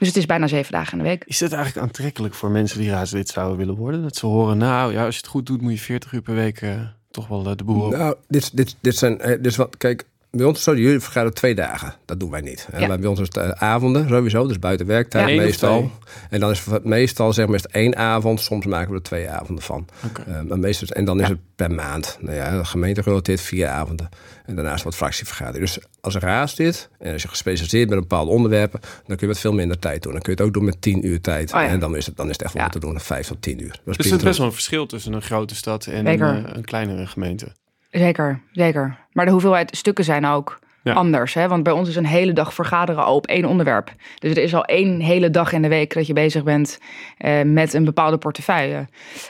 [0.00, 1.24] dus het is bijna zeven dagen in de week.
[1.26, 4.02] Is dat eigenlijk aantrekkelijk voor mensen die raadslid zouden willen worden?
[4.02, 6.34] Dat ze horen, nou ja, als je het goed doet, moet je 40 uur per
[6.34, 6.80] week eh,
[7.10, 7.92] toch wel eh, de boer op.
[7.92, 11.34] Nou, dit, dit, dit zijn, eh, dit is wat, kijk, bij ons zo, jullie vergaderen
[11.34, 11.94] twee dagen.
[12.04, 12.68] Dat doen wij niet.
[12.70, 12.98] En Ja.
[12.98, 15.36] bij ons is het eh, avonden sowieso, dus buiten werktijd Ja.
[15.42, 15.90] Meestal.
[16.30, 19.02] En dan is het meestal zeg maar is het één avond, soms maken we er
[19.02, 19.86] twee avonden van.
[20.06, 20.22] Oké.
[20.22, 22.18] Eh, maar meestal, en dan is het per maand.
[22.20, 24.08] Nou ja, de gemeente gerelateerd vier avonden.
[24.46, 25.64] En daarnaast wat fractievergadering.
[25.64, 29.38] Dus als raadslid, en als je gespecialiseerd bent in bepaalde onderwerpen, dan kun je met
[29.38, 30.12] veel minder tijd doen.
[30.12, 31.52] Dan kun je het ook doen met tien uur tijd.
[31.54, 31.66] Oh ja.
[31.68, 32.68] En dan is het, dan is het echt wel Ja.
[32.68, 33.68] te doen, vijf tot tien uur.
[33.70, 36.20] Dat is Dus er is best wel een verschil tussen een grote stad en een,
[36.20, 37.52] eh, een kleinere gemeente.
[37.90, 38.98] Zeker, zeker.
[39.12, 40.92] Maar de hoeveelheid stukken zijn ook Ja.
[40.92, 41.34] anders.
[41.34, 41.48] Hè?
[41.48, 43.92] Want bij ons is een hele dag vergaderen al op één onderwerp.
[44.18, 46.78] Dus er is al één hele dag in de week dat je bezig bent
[47.18, 48.86] eh, met een bepaalde portefeuille.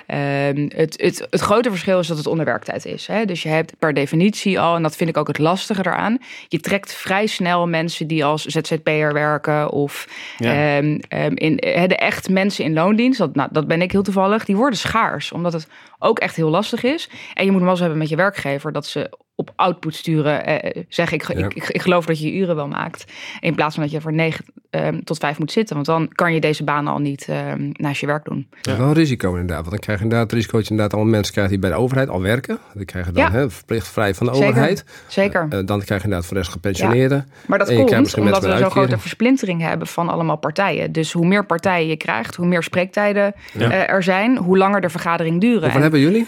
[0.06, 3.06] Ehm, het, het, het grote verschil is dat het onder werktijd is.
[3.06, 3.24] Hè?
[3.24, 6.60] Dus je hebt per definitie al, en dat vind ik ook het lastige eraan, je
[6.60, 10.08] trekt vrij snel mensen die als ZZP'er werken of
[10.38, 10.76] Ja.
[10.76, 14.44] Ehm, ehm, in, de echt mensen in loondienst, dat, nou, dat ben ik heel toevallig,
[14.44, 15.32] die worden schaars.
[15.32, 17.08] Omdat het ook echt heel lastig is.
[17.34, 20.44] En je moet wel eens hebben met je werkgever dat ze op output sturen.
[20.46, 21.44] Eh, zeggen, ik, Ja.
[21.46, 23.04] ik, ik, ik geloof dat je je uren wel maakt.
[23.40, 25.74] In plaats van dat je voor negen ehm, tot vijf moet zitten.
[25.74, 28.46] Want dan kan je deze baan al niet ehm, naast je werk doen.
[28.60, 29.56] Dat is wel een risico inderdaad.
[29.58, 31.70] Want dan krijg je inderdaad het risico dat je inderdaad allemaal mensen krijgt die bij
[31.70, 32.58] de overheid al werken.
[32.74, 33.30] Die krijgen dan Ja.
[33.30, 34.48] hè, verplicht vrij van de Zeker.
[34.48, 34.84] overheid.
[35.08, 35.40] Zeker.
[35.42, 37.28] Eh, dan krijg je inderdaad voor de rest gepensioneerden.
[37.46, 40.92] Maar dat komt omdat we zo'n grote versplintering hebben van allemaal partijen.
[40.92, 43.70] Dus hoe meer partijen je krijgt, hoe meer spreektijden Ja.
[43.70, 45.58] eh, er zijn, hoe langer de vergadering duren.
[45.60, 46.26] Hoeveel En- hebben jullie?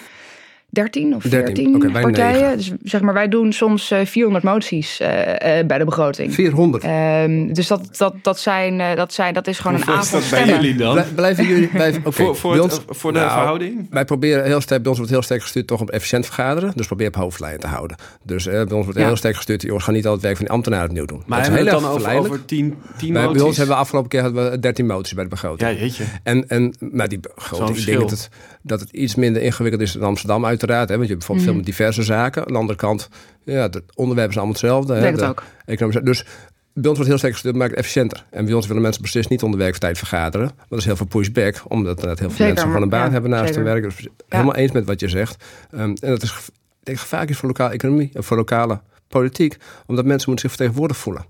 [0.72, 2.40] 13 of 13, 14 oké, wij partijen.
[2.40, 2.56] negen.
[2.56, 6.34] Dus zeg maar, wij doen soms eh, 400 moties eh, eh, bij de begroting.
[6.34, 6.84] 400.
[6.84, 10.06] Ehm, dus dat, dat, dat, zijn, eh, dat, zijn, dat is gewoon Hoeveel een is
[10.14, 10.92] avond bij jullie dan?
[10.92, 13.86] Blij- Blijven jullie bij, voor, voor, bij het- ons- voor de nou, verhouding?
[13.90, 16.72] Wij proberen heel sterk, bij ons wordt heel sterk gestuurd toch op efficiënt vergaderen.
[16.76, 17.96] Dus probeer op hoofdlijnen te houden.
[18.22, 19.06] Dus eh, bij ons wordt Ja.
[19.06, 21.22] heel sterk gestuurd, jongens, ga niet al het werk van die ambtenaren opnieuw doen.
[21.26, 22.34] Maar dat hebben is we heel het erg dan over, verleidelijk.
[22.34, 23.42] over 10, 10 Bij, bij moties?
[23.46, 25.70] ons hebben we afgelopen keer hadden we 13 moties bij de begroting.
[25.70, 26.04] Ja, jeetje.
[26.22, 28.28] En, en maar die Zo'n begroting, ik denk dat het,
[28.62, 30.88] dat het iets minder ingewikkeld is in Amsterdam uiteraard.
[30.88, 32.46] Hè, want je hebt bijvoorbeeld veel met diverse zaken.
[32.46, 33.08] Aan de andere kant,
[33.44, 34.94] ja, de onderwerpen zijn allemaal hetzelfde.
[34.94, 35.42] Hè, denk het de ook.
[35.64, 36.24] economische- dus
[36.74, 38.24] bij ons wordt heel sterk gestuurd, maakt het efficiënter.
[38.30, 40.50] En bij ons willen mensen precies niet onder werktijd vergaderen.
[40.70, 43.30] Er is heel veel pushback, omdat heel veel Zeker, mensen gewoon een baan ja, hebben
[43.30, 43.82] naast hun werk.
[43.82, 45.44] Dus helemaal eens met wat je zegt.
[45.70, 48.80] Ehm, en dat is ge- ik denk gevaarlijk is voor lokale economie en voor lokale
[49.12, 49.56] politiek.
[49.86, 51.24] Omdat mensen moeten zich vertegenwoordigd voelen.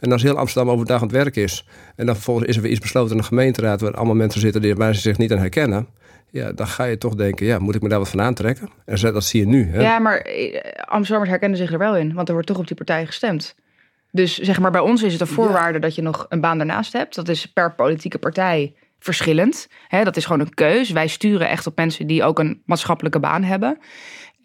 [0.00, 1.66] En als heel Amsterdam overdag aan het werk is...
[1.96, 3.80] en dan vervolgens is er weer iets besloten in de gemeenteraad...
[3.80, 5.88] waar allemaal mensen zitten die, waar ze zich niet aan herkennen...
[6.30, 8.68] ja, dan ga je toch denken, ja, moet ik me daar wat van aantrekken?
[8.84, 9.70] En dat zie je nu.
[9.70, 9.80] Hè?
[9.80, 12.14] Ja, maar eh, Amsterdammers herkennen zich er wel in.
[12.14, 13.54] Want er wordt toch op die partij gestemd.
[14.10, 16.92] Dus zeg maar, bij ons is het een voorwaarde dat je nog een baan daarnaast
[16.92, 17.14] hebt.
[17.14, 19.68] Dat is per politieke partij verschillend.
[19.88, 20.90] Dat is gewoon een keus.
[20.90, 23.78] Wij sturen echt op mensen die ook een maatschappelijke baan hebben.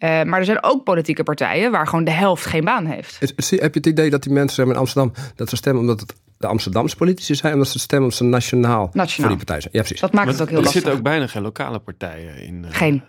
[0.04, 3.18] Eh, maar er zijn ook politieke partijen waar gewoon de helft geen baan heeft.
[3.36, 5.12] Zie- heb je het idee dat die mensen in Amsterdam...
[5.36, 7.52] dat ze stemmen omdat het de Amsterdamse politici zijn...
[7.52, 9.72] omdat ze stemmen omdat ze nationaal, voor die partij zijn?
[9.74, 10.00] Ja, precies.
[10.00, 10.82] Dat maakt Maar het ook heel er lastig.
[10.82, 12.64] zitten ook bijna geen lokale partijen in.
[12.64, 12.76] eh.
[12.76, 13.02] Geen.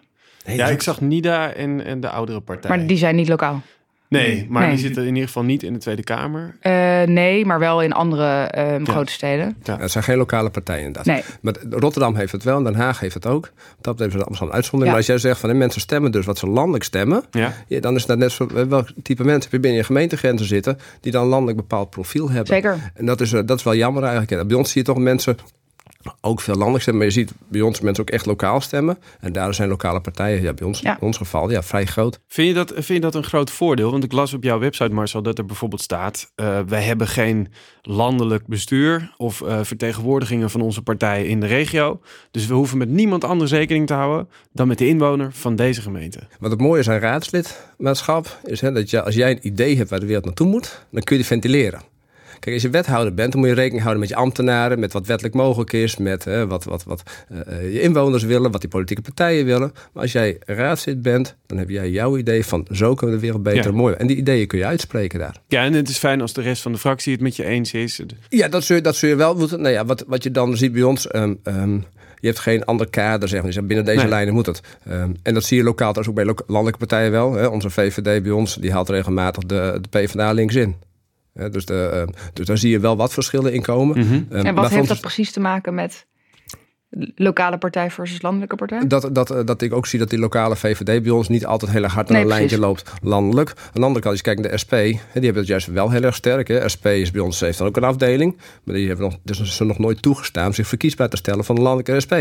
[0.46, 2.70] Nee, Ja, ik zag Nida en, en de oudere partij.
[2.78, 3.62] Maar die zijn niet lokaal.
[4.10, 4.72] Nee, maar Nee.
[4.72, 6.56] die zitten in ieder geval niet in de Tweede Kamer.
[6.60, 9.56] Eh, nee, maar wel in andere eh, grote steden.
[9.64, 11.14] Ja, het zijn geen lokale partijen inderdaad.
[11.14, 11.24] Nee.
[11.42, 13.52] Maar Rotterdam heeft het wel en Den Haag heeft het ook.
[13.82, 14.84] Dat heeft Amsterdam een uitzondering.
[14.84, 14.88] Ja.
[14.88, 17.24] Maar als jij zegt van mensen stemmen dus wat ze landelijk stemmen...
[17.32, 17.54] Ja.
[17.68, 20.48] Ja, dan is dat net zo eh, welk type mensen heb je binnen je gemeentegrenzen
[20.48, 20.78] zitten...
[21.02, 22.48] die dan landelijk bepaald profiel hebben.
[22.54, 22.92] Zeker.
[22.94, 24.32] En dat is, eh, dat is wel jammer eigenlijk.
[24.32, 25.38] En bij ons zie je toch mensen
[26.26, 27.04] ook veel landelijk stemmen.
[27.06, 28.98] Maar je ziet bij ons mensen ook echt lokaal stemmen.
[29.20, 30.94] En daar zijn lokale partijen, ja, bij ons, Ja.
[31.00, 32.20] in ons geval, ja, vrij groot.
[32.28, 33.92] Vind je, dat, vind je dat een groot voordeel?
[33.92, 36.32] Want ik las op jouw website, Marcel, dat er bijvoorbeeld staat...
[36.36, 37.48] eh, wij hebben geen
[37.82, 42.00] landelijk bestuur of eh, vertegenwoordigingen van onze partij in de regio.
[42.32, 45.82] Dus we hoeven met niemand anders rekening te houden dan met de inwoner van deze
[45.82, 46.20] gemeente.
[46.40, 48.40] Wat het mooie is aan raadslidmaatschap...
[48.44, 50.86] is hè, dat je, als jij een idee hebt waar de wereld naartoe moet...
[50.92, 51.82] dan kun je die ventileren.
[52.46, 55.08] Kijk, als je wethouder bent, dan moet je rekening houden met je ambtenaren, met wat
[55.08, 57.04] wettelijk mogelijk is, met hè, wat, wat, wat
[57.48, 59.72] eh, je inwoners willen, wat die politieke partijen willen.
[59.94, 63.28] Maar als jij raadslid bent, dan heb jij jouw idee van zo kunnen we de
[63.28, 63.70] wereld beter Ja.
[63.70, 63.98] en mooier.
[63.98, 65.36] En die ideeën kun je uitspreken daar.
[65.48, 67.74] Ja, en het is fijn als de rest van de fractie het met je eens
[67.74, 68.02] is.
[68.30, 69.62] Ja, dat zul je, dat zul je wel moeten.
[69.62, 71.08] Nou ja, wat, wat je dan ziet bij ons.
[71.08, 71.74] ehm, ehm,
[72.20, 73.48] je hebt geen ander kader, zeg maar.
[73.48, 74.10] Je zegt, binnen deze Nee.
[74.10, 74.62] lijnen moet het.
[74.86, 77.34] Ehm, en dat zie je lokaal trouwens ook bij landelijke partijen wel.
[77.34, 77.46] Hè.
[77.46, 80.76] Onze VVD bij ons, die haalt regelmatig de, de PvdA links in.
[81.36, 84.00] Hè, dus, de, ehm, dus daar zie je wel wat verschillen in komen.
[84.00, 84.14] Mhm.
[84.14, 86.06] Ehm, En maar wat heeft dat precies te maken met
[87.16, 88.88] lokale partij versus landelijke partij?
[88.88, 91.72] Dat, dat, eh, dat ik ook zie dat die lokale VVD bij ons niet altijd
[91.72, 93.50] heel erg hard naar Nee, een lijntje loopt landelijk.
[93.50, 95.68] Aan de andere kant, als je kijkt naar de SP, hè, die hebben het juist
[95.68, 96.48] wel heel erg sterk.
[96.48, 96.70] Hè.
[96.74, 98.38] SP is bij ons, heeft dan ook een afdeling.
[98.64, 101.62] Maar die hebben nog, dus er nog nooit toegestaan zich verkiesbaar te stellen van de
[101.62, 102.14] landelijke SP.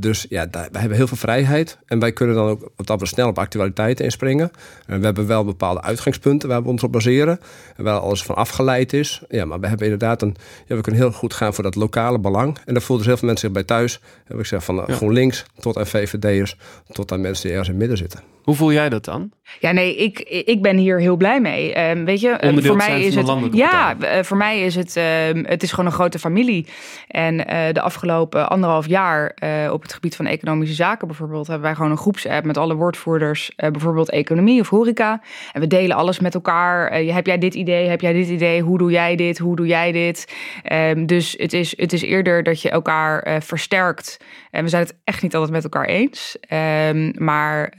[0.00, 1.78] Dus ja, daar, wij hebben heel veel vrijheid.
[1.86, 4.50] En wij kunnen dan ook wat dat we snel op actualiteiten inspringen.
[4.86, 7.40] En we hebben wel bepaalde uitgangspunten waar we ons op baseren.
[7.76, 9.22] En waar alles van afgeleid is.
[9.28, 10.36] Ja, maar we hebben inderdaad een.
[10.66, 12.58] Ja, we kunnen heel goed gaan voor dat lokale belang.
[12.64, 14.00] En daar voelen dus heel veel mensen zich bij thuis.
[14.24, 14.94] Heb ik zeg van eh, Ja.
[14.94, 16.56] GroenLinks tot aan VVD'ers.
[16.92, 18.20] Tot aan mensen die ergens in het midden zitten.
[18.42, 19.32] Hoe voel jij dat dan?
[19.60, 21.74] Ja, nee, ik, ik ben hier heel blij mee.
[21.74, 23.28] Ehm, weet je, eh, Onderdeel voor mij is het.
[23.52, 24.94] Ja, eh, voor mij is het.
[25.42, 26.66] het is gewoon een grote familie.
[27.08, 31.66] En eh, de afgelopen anderhalf jaar eh, op het gebied van economische zaken bijvoorbeeld, hebben
[31.66, 35.20] wij gewoon een groepsapp met alle woordvoerders, eh, bijvoorbeeld economie of horeca.
[35.52, 36.88] En we delen alles met elkaar.
[36.88, 37.88] Eh, heb jij dit idee?
[37.88, 38.62] Heb jij dit idee?
[38.62, 39.38] Hoe doe jij dit?
[39.38, 40.32] Hoe doe jij dit?
[40.62, 44.16] Ehm, dus het is, het is eerder dat je elkaar eh, versterkt.
[44.50, 46.36] En we zijn het echt niet altijd met elkaar eens.
[46.40, 47.72] Ehm, maar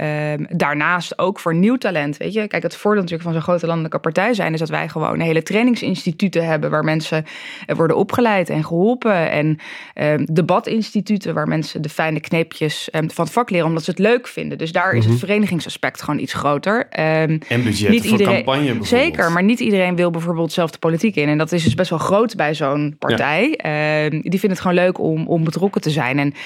[0.50, 2.18] daarnaast ook voor nieuw talent.
[2.18, 4.90] Weet je, kijk, het voordeel natuurlijk van zo'n grote landelijke partij zijn is dat wij
[4.90, 7.26] gewoon hele trainingsinstituten hebben waar mensen
[7.76, 9.32] worden opgeleid en geholpen.
[9.32, 9.58] En
[9.94, 14.00] ehm, debatinstituten waar mensen de fijne kneepjes ehm, van het vak leren omdat ze het
[14.00, 14.58] leuk vinden.
[14.58, 15.20] Dus daar is het Mhm.
[15.26, 16.88] verenigingsaspect gewoon iets groter.
[16.90, 17.06] Ehm,
[17.48, 18.78] En budgetten niet voor iedereen, campagne.
[18.86, 21.28] Zeker, maar niet iedereen wil bijvoorbeeld zelf de politiek in.
[21.30, 23.56] En dat is dus best wel groot bij zo'n partij.
[23.56, 26.20] Ehm, die vinden het gewoon leuk om, om betrokken te zijn.
[26.20, 26.38] En eh,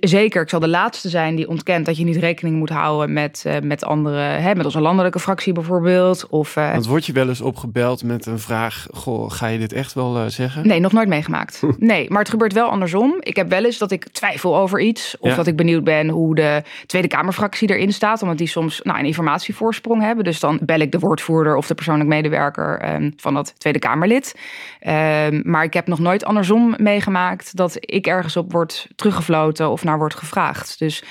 [0.00, 3.42] zeker, ik zal de laatste zijn die ontkent dat je niet rekening moet houden met,
[3.46, 6.26] eh, met andere, hè, met onze landelijke fractie bijvoorbeeld.
[6.28, 9.72] Of, eh, Want word je wel eens opgebeld met een vraag, goh, ga je dit
[9.72, 10.66] echt wel eh, zeggen?
[10.66, 11.62] Nee, nog nooit meegemaakt.
[11.78, 13.16] Nee, maar het gebeurt wel andersom.
[13.20, 15.16] Ik heb wel eens dat ik twijfel over iets.
[15.20, 15.36] Of Ja.
[15.36, 18.22] dat ik benieuwd ben hoe de Tweede Kamerfractie erin staat.
[18.22, 20.24] Omdat die soms nou, een informatievoorsprong hebben.
[20.24, 24.34] Dus dan bel ik de woordvoerder of de persoonlijk medewerker ehm, van dat Tweede Kamerlid.
[24.80, 29.84] Ehm, maar ik heb nog nooit andersom meegemaakt dat ik ergens op word teruggefloten of
[29.84, 30.78] naar wordt gevraagd.
[30.78, 31.02] Dus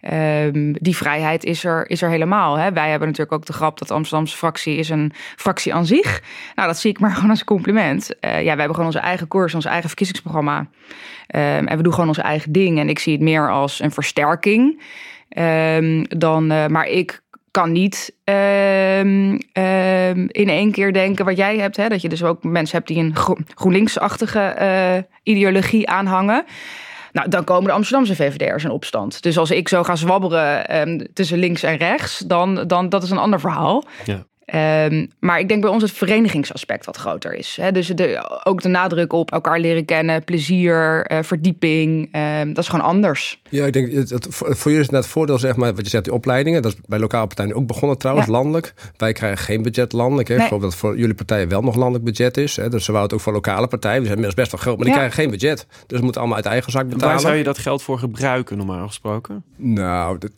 [0.00, 2.58] ehm, die vrijheid is er, is er helemaal.
[2.58, 2.72] Hè?
[2.72, 6.22] Wij hebben natuurlijk ook de grap dat de Amsterdamse fractie is een fractie aan zich.
[6.54, 8.18] Nou, dat zie ik maar gewoon als een compliment.
[8.20, 10.66] Eh, ja, wij hebben gewoon onze eigen koers, ons eigen verkiezingsprogramma.
[11.26, 12.78] Ehm, en we doen gewoon ons eigen ding.
[12.78, 14.82] En ik zie het meer als een versterking.
[15.28, 18.14] Ehm, dan, eh, maar ik kan niet
[20.32, 21.76] in één keer denken wat jij hebt.
[21.76, 21.88] Hè?
[21.88, 26.44] Dat je dus ook mensen hebt die een gro- GroenLinks-achtige eh, ideologie aanhangen.
[27.14, 29.22] Nou, dan komen de Amsterdamse VVD'ers in opstand.
[29.22, 33.10] Dus als ik zo ga zwabberen ehm, tussen links en rechts, dan, dan dat is
[33.10, 33.84] een ander verhaal.
[34.04, 34.26] Ja.
[34.44, 37.58] Ehm, maar ik denk bij ons het verenigingsaspect wat groter is.
[37.60, 37.72] Hè?
[37.72, 42.08] Dus de, ook de nadruk op elkaar leren kennen, plezier, eh, verdieping.
[42.12, 43.40] ehm, dat is gewoon anders.
[43.50, 45.90] Ja, ik denk, het, het, voor jullie is het net voordeel, zeg maar, wat je
[45.90, 46.62] zegt, die opleidingen.
[46.62, 48.32] Dat is bij lokale partijen ook begonnen trouwens, Ja.
[48.32, 48.74] landelijk.
[48.96, 50.28] Wij krijgen geen budget landelijk.
[50.28, 50.34] Hè.
[50.34, 50.42] Nee.
[50.42, 52.56] Ik geloof dat voor jullie partijen wel nog landelijk budget is.
[52.56, 52.68] Hè.
[52.68, 53.98] Dus ze wouden het ook voor lokale partijen.
[53.98, 55.00] Die zijn inmiddels best wel groot, maar die Ja.
[55.00, 55.66] krijgen geen budget.
[55.86, 57.12] Dus ze moeten allemaal uit eigen zak En betalen.
[57.12, 59.44] Waar zou je dat geld voor gebruiken, normaal gesproken?
[59.56, 60.32] Nou, dit-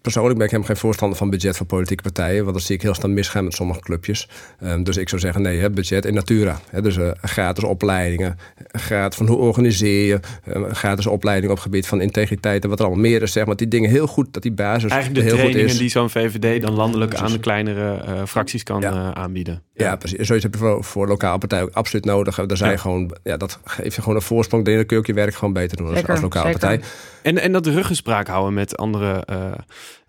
[0.00, 2.42] persoonlijk ben ik helemaal geen voorstander van budget voor politieke partijen.
[2.42, 4.28] Want dat zie ik heel snel misgaan met sommige clubjes.
[4.60, 6.60] Ehm, dus ik zou zeggen, nee, hè, budget in natura.
[6.70, 8.38] Hè, dus eh, gratis opleidingen,
[8.72, 12.84] gratis van hoe organiseer je, eh, gratis opleiding op gebied van integriteit en wat er
[12.84, 13.32] allemaal meer is.
[13.32, 15.78] Zeg maar, die dingen heel goed, dat die basis Eigenlijk de heel goed is.
[15.78, 18.90] die zo'n VVD dan landelijk aan de kleinere eh, fracties kan Ja.
[18.92, 19.62] eh, aanbieden.
[19.82, 20.18] Ja, precies.
[20.26, 22.34] Zoiets heb je voor, voor lokale partijen ook absoluut nodig.
[22.46, 22.76] Daar zijn Ja.
[22.76, 24.64] gewoon, ja, dat geeft je gewoon een voorsprong.
[24.64, 26.60] Dan kun je ook je werk gewoon beter doen als, Zeker, als lokale zeker.
[26.60, 26.88] partij.
[27.22, 29.50] En, en dat ruggespraak houden met andere eh,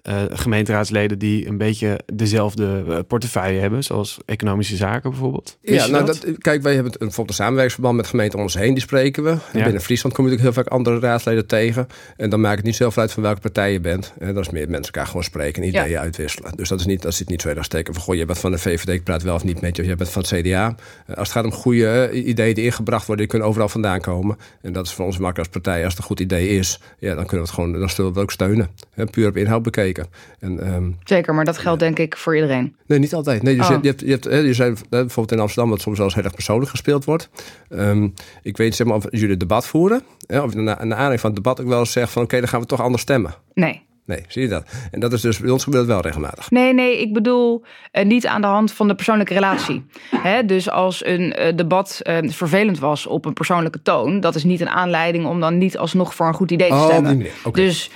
[0.02, 5.58] eh, gemeenteraadsleden die een beetje dezelfde eh, portefeuille hebben, zoals economische zaken bijvoorbeeld.
[5.62, 6.22] Ja, nou, dat?
[6.26, 6.38] dat?
[6.38, 9.30] kijk, wij hebben een- bijvoorbeeld een samenwerkingsverband met gemeenten om ons heen, die spreken we.
[9.30, 11.88] En Binnen Friesland kom je natuurlijk heel vaak andere raadsleden tegen.
[12.18, 14.14] En dan maakt het niet zelf uit van welke partij je bent.
[14.20, 16.00] En dat is meer mensen elkaar gewoon spreken en ideeën Ja.
[16.02, 16.52] uitwisselen.
[16.56, 18.52] Dus dat, is niet, dat zit niet zo erg steken van, goh, je bent van
[18.52, 19.95] de VVD, ik praat wel of niet met je.
[19.95, 20.76] Bent van het CDA.
[21.06, 23.99] Eh, Als het gaat om goede eh, ideeën die ingebracht worden, die kunnen overal vandaan
[23.99, 24.38] komen.
[24.62, 25.84] En dat is voor ons makkelijk als partij.
[25.84, 28.19] Als het een goed idee is, ja, dan kunnen we het gewoon, dan zullen we
[28.19, 28.69] het ook steunen.
[28.93, 30.06] Hè, puur op inhoud bekeken.
[30.39, 32.76] En, ehm, Zeker, maar dat geldt denk ik voor iedereen.
[32.86, 33.43] Nee, niet altijd.
[33.43, 33.82] Nee, dus Oh.
[33.82, 36.15] je, hebt, je, hebt, hè, je zei hè, bijvoorbeeld in Amsterdam dat soms wel eens
[36.15, 37.30] heel erg persoonlijk gespeeld wordt.
[37.69, 38.08] Ehm,
[38.41, 40.02] ik weet zeg maar of jullie debat voeren.
[40.28, 42.47] Hè, of na, na aanleiding van het debat ook wel eens zegt van oké, dan
[42.47, 43.34] gaan we toch anders stemmen.
[43.54, 43.82] Nee.
[44.06, 44.63] Nee, zie je dat?
[44.92, 46.52] En dat is dus bij ons gebeurt wel regelmatig.
[46.52, 49.86] Nee, nee, ik bedoel eh, niet aan de hand van de persoonlijke relatie.
[50.16, 54.44] Hè, dus als een eh, debat eh, vervelend was op een persoonlijke toon, dat is
[54.44, 57.26] niet een aanleiding om dan niet alsnog voor een goed idee te Oh, stemmen.
[57.44, 57.62] Oké.
[57.62, 57.89] Dus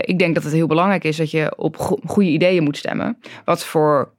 [0.00, 3.18] ik denk dat het heel belangrijk is dat je op go- goede ideeën moet stemmen.
[3.44, 4.12] Wat voor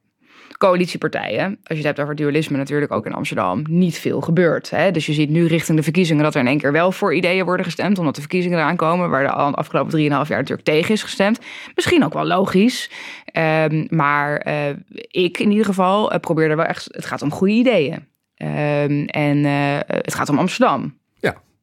[0.58, 4.70] coalitiepartijen, als je het hebt over dualisme natuurlijk ook in Amsterdam, niet veel gebeurt.
[4.70, 4.90] Hè?
[4.90, 7.44] Dus je ziet nu richting de verkiezingen dat er in één keer wel voor ideeën
[7.44, 11.02] worden gestemd, omdat de verkiezingen eraan komen, waar de afgelopen 3,5 jaar natuurlijk tegen is
[11.02, 11.38] gestemd.
[11.74, 12.90] Misschien ook wel logisch.
[13.24, 14.68] Ehm, maar eh,
[15.10, 18.06] ik in ieder geval eh, probeer er wel echt, het gaat om goede ideeën.
[18.34, 20.98] Ehm, en eh, het gaat om Amsterdam.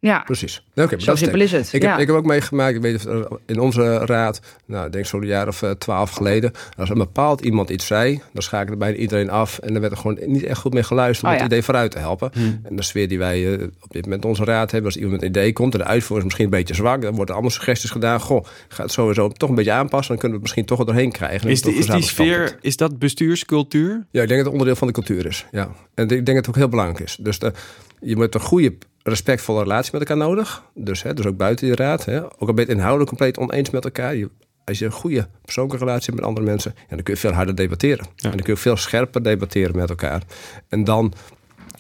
[0.06, 0.20] Ja.
[0.20, 0.64] Precies.
[0.76, 1.74] Oké, zo dat simpel is het.
[1.74, 1.92] Ik, ja.
[1.92, 5.26] heb, ik heb ook meegemaakt, ik weet het, in onze raad, nou, ik denk zo'n
[5.26, 9.30] jaar of eh, twaalf geleden, als een bepaald iemand iets zei, dan schakelde bijna iedereen
[9.30, 11.64] af en dan werd er gewoon niet echt goed mee geluisterd om Oh, het idee
[11.64, 12.32] vooruit te helpen.
[12.64, 15.14] En de sfeer die wij eh, op dit moment in onze raad hebben, als iemand
[15.14, 17.52] met een idee komt en de uitvoering is misschien een beetje zwak, dan worden allemaal
[17.54, 18.20] suggesties gedaan.
[18.20, 20.86] Goh, ga het sowieso toch een beetje aanpassen, dan kunnen we het misschien toch er
[20.86, 21.48] doorheen krijgen.
[21.48, 24.06] En Is, dat die, is die sfeer, is dat bestuurscultuur?
[24.12, 25.46] Ja, ik denk dat het onderdeel van de cultuur is.
[25.52, 25.70] Ja.
[25.94, 27.18] En ik denk dat het ook heel belangrijk is.
[27.20, 27.54] Dus de,
[28.00, 28.74] je moet een goede,
[29.10, 30.64] respectvolle relatie met elkaar nodig.
[30.74, 32.06] Dus, hè, dus ook buiten je raad.
[32.06, 32.24] Hè.
[32.24, 34.16] Ook al ben je het inhoudelijk compleet oneens met elkaar.
[34.16, 34.30] Je,
[34.64, 37.32] als je een goede persoonlijke relatie hebt met andere mensen, ja, dan kun je veel
[37.32, 38.06] harder debatteren.
[38.06, 40.22] En dan kun je veel scherper debatteren met elkaar.
[40.70, 41.14] En dan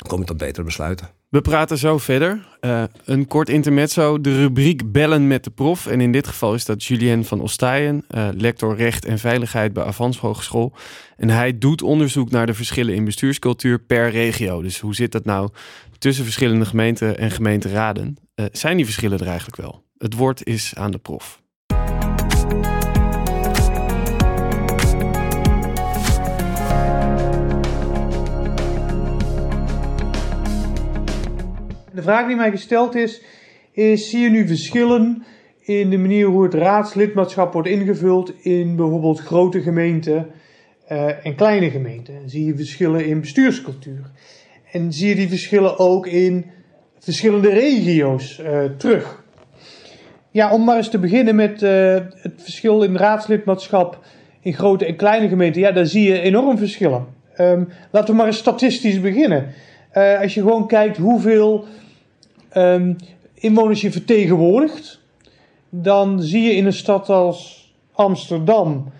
[0.07, 1.09] kom je tot betere besluiten.
[1.29, 2.47] We praten zo verder.
[2.59, 5.87] Eh, een kort intermezzo, de rubriek Bellen met de prof.
[5.87, 9.83] En in dit geval is dat Julien van Ostijen, eh, lector recht en veiligheid bij
[9.83, 10.73] Avans Hogeschool.
[11.17, 14.61] En hij doet onderzoek naar de verschillen in bestuurscultuur per regio.
[14.61, 15.49] Dus hoe zit dat nou
[16.05, 18.17] tussen verschillende gemeenten en gemeenteraden.
[18.35, 19.83] Eh, zijn die verschillen er eigenlijk wel?
[19.97, 21.41] Het woord is aan de prof.
[31.93, 33.21] De vraag die mij gesteld is,
[33.71, 35.25] is zie je nu verschillen
[35.59, 40.27] in de manier hoe het raadslidmaatschap wordt ingevuld in bijvoorbeeld grote gemeenten
[40.87, 42.29] eh, en kleine gemeenten?
[42.29, 44.11] Zie je verschillen in bestuurscultuur?
[44.75, 46.45] En zie je die verschillen ook in
[46.99, 49.23] verschillende regio's uh, terug?
[50.31, 53.99] Ja, om maar eens te beginnen met uh, het verschil in raadslidmaatschap
[54.41, 55.61] in grote en kleine gemeenten.
[55.61, 57.05] Ja, daar zie je enorm verschillen.
[57.37, 59.47] Um, laten we maar eens statistisch beginnen.
[59.93, 61.65] Uh, als je gewoon kijkt hoeveel
[62.57, 62.95] um,
[63.33, 65.01] inwoners je vertegenwoordigt,
[65.69, 68.91] dan zie je in een stad als Amsterdam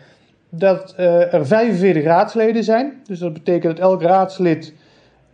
[0.50, 2.94] dat er 45 raadsleden zijn.
[3.08, 4.74] Dus dat betekent dat elk raadslid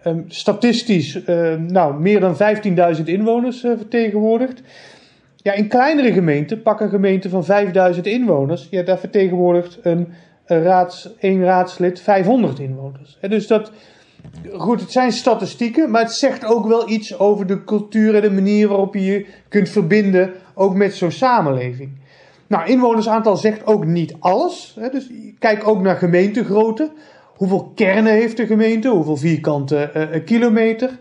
[0.06, 2.36] um, statistisch uh, nou, meer dan
[2.98, 4.62] 15.000 inwoners uh, vertegenwoordigt.
[5.36, 10.08] Ja, in kleinere gemeenten, pak een gemeente van 5000 inwoners, ja, daar vertegenwoordigt een,
[10.46, 13.18] raads, één raadslid 500 inwoners.
[13.22, 13.72] Dus dat,
[14.54, 18.32] goed, het zijn statistieken, maar het zegt ook wel iets over de cultuur en de
[18.32, 22.00] manier waarop je je kunt verbinden, ook met zo'n samenleving.
[22.48, 24.76] Nou, inwonersaantal zegt ook niet alles.
[24.80, 25.10] Hè, dus
[25.40, 26.92] kijk ook naar gemeentegrootte.
[27.42, 28.90] Hoeveel kernen heeft de gemeente?
[28.90, 31.00] Hoeveel vierkante uh, kilometer?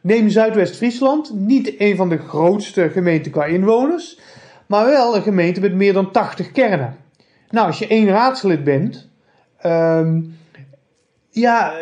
[0.00, 4.18] Neem Zuidwest-Friesland, niet een van de grootste gemeenten qua inwoners,
[4.66, 6.96] maar wel een gemeente met meer dan 80 kernen.
[7.50, 9.08] Nou, als je één raadslid bent,
[9.66, 10.36] um,
[11.30, 11.72] ja,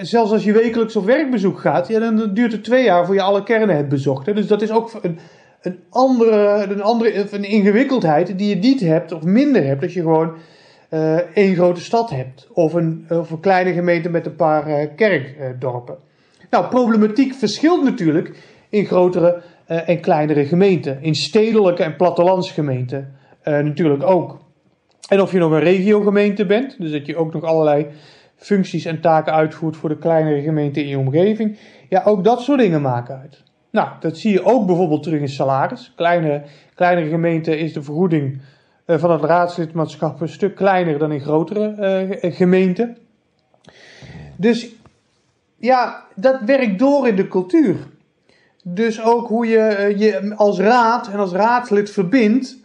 [0.00, 3.22] zelfs als je wekelijks op werkbezoek gaat, ja, dan duurt het twee jaar voor je
[3.22, 4.26] alle kernen hebt bezocht.
[4.26, 4.34] Hè.
[4.34, 5.18] Dus dat is ook een,
[5.62, 10.00] een, andere, een andere een ingewikkeldheid die je niet hebt of minder hebt als je
[10.00, 10.34] gewoon
[10.94, 12.48] uh, één grote stad hebt.
[12.52, 15.96] Of een, of een kleine gemeente met een paar uh, kerkdorpen.
[16.50, 18.36] Nou, problematiek verschilt natuurlijk
[18.68, 21.02] in grotere uh, en kleinere gemeenten.
[21.02, 24.38] In stedelijke en plattelandsgemeenten natuurlijk ook.
[25.08, 27.86] En of je nog een regiogemeente bent, dus dat je ook nog allerlei
[28.36, 31.58] functies en taken uitvoert voor de kleinere gemeente in je omgeving.
[31.88, 33.42] Ja, ook dat soort dingen maken uit.
[33.70, 35.92] Nou, dat zie je ook bijvoorbeeld terug in salaris.
[35.96, 36.42] Kleine,
[36.74, 38.40] kleinere gemeenten is de vergoeding
[38.86, 41.74] van het raadslidmaatschap een stuk kleiner dan in grotere
[42.22, 42.96] uh, gemeenten.
[44.36, 44.74] Dus
[45.56, 47.76] ja, dat werkt door in de cultuur.
[48.64, 52.58] Dus ook hoe je je als raad en als raadslid verbindt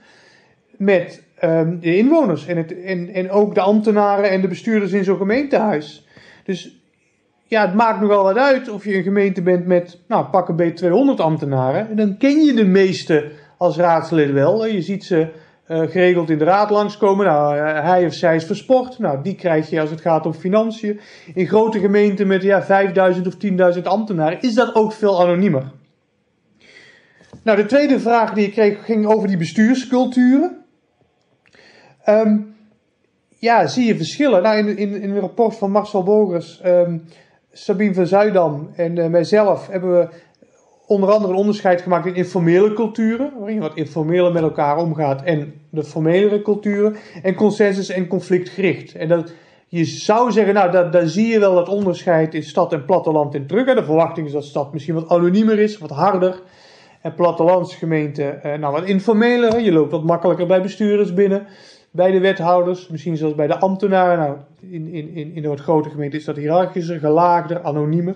[0.77, 5.03] met um, de inwoners en, het, en, en ook de ambtenaren en de bestuurders in
[5.03, 6.08] zo'n gemeentehuis.
[6.43, 6.80] Dus
[7.43, 10.56] ja, het maakt nogal wat uit of je een gemeente bent met, nou, pak een
[10.56, 11.89] beetje 200 ambtenaren.
[11.89, 14.65] En dan ken je de meeste als raadslid wel.
[14.65, 15.27] Je ziet ze
[15.67, 17.25] uh, geregeld in de raad langskomen.
[17.25, 18.99] Nou, uh, hij of zij is versport.
[18.99, 20.99] Nou, die krijg je als het gaat om financiën.
[21.34, 23.36] In grote gemeenten met ja, 5000 of
[23.75, 25.71] 10.000 ambtenaren is dat ook veel anoniemer.
[27.43, 30.65] Nou, de tweede vraag die ik kreeg ging over die bestuursculturen.
[32.06, 32.56] Um,
[33.39, 34.41] ja, zie je verschillen?
[34.41, 37.03] Nou, in, in, in een rapport van Marcel Bogers, um,
[37.51, 40.08] Sabine van Zuidam en uh, mijzelf hebben we
[40.88, 45.23] onder andere een onderscheid gemaakt in informele culturen, waarin je wat informeler met elkaar omgaat,
[45.23, 48.95] en de formelere culturen, en consensus en conflictgericht.
[48.95, 49.34] En dat,
[49.67, 53.36] je zou zeggen, nou, daar, daar zie je wel dat onderscheid in stad en platteland
[53.36, 53.76] in terug.
[53.76, 56.41] De verwachting is dat stad misschien wat anoniemer is, wat harder.
[57.02, 59.60] En plattelandsgemeente, eh, nou, wat informeler.
[59.60, 61.47] Je loopt wat makkelijker bij bestuurders binnen
[61.91, 64.17] bij de wethouders, misschien zelfs bij de ambtenaren.
[64.17, 64.38] Nou,
[64.71, 68.15] in, in, in, in de wat grote gemeente is dat hiërarchischer, gelaagder, anoniemer.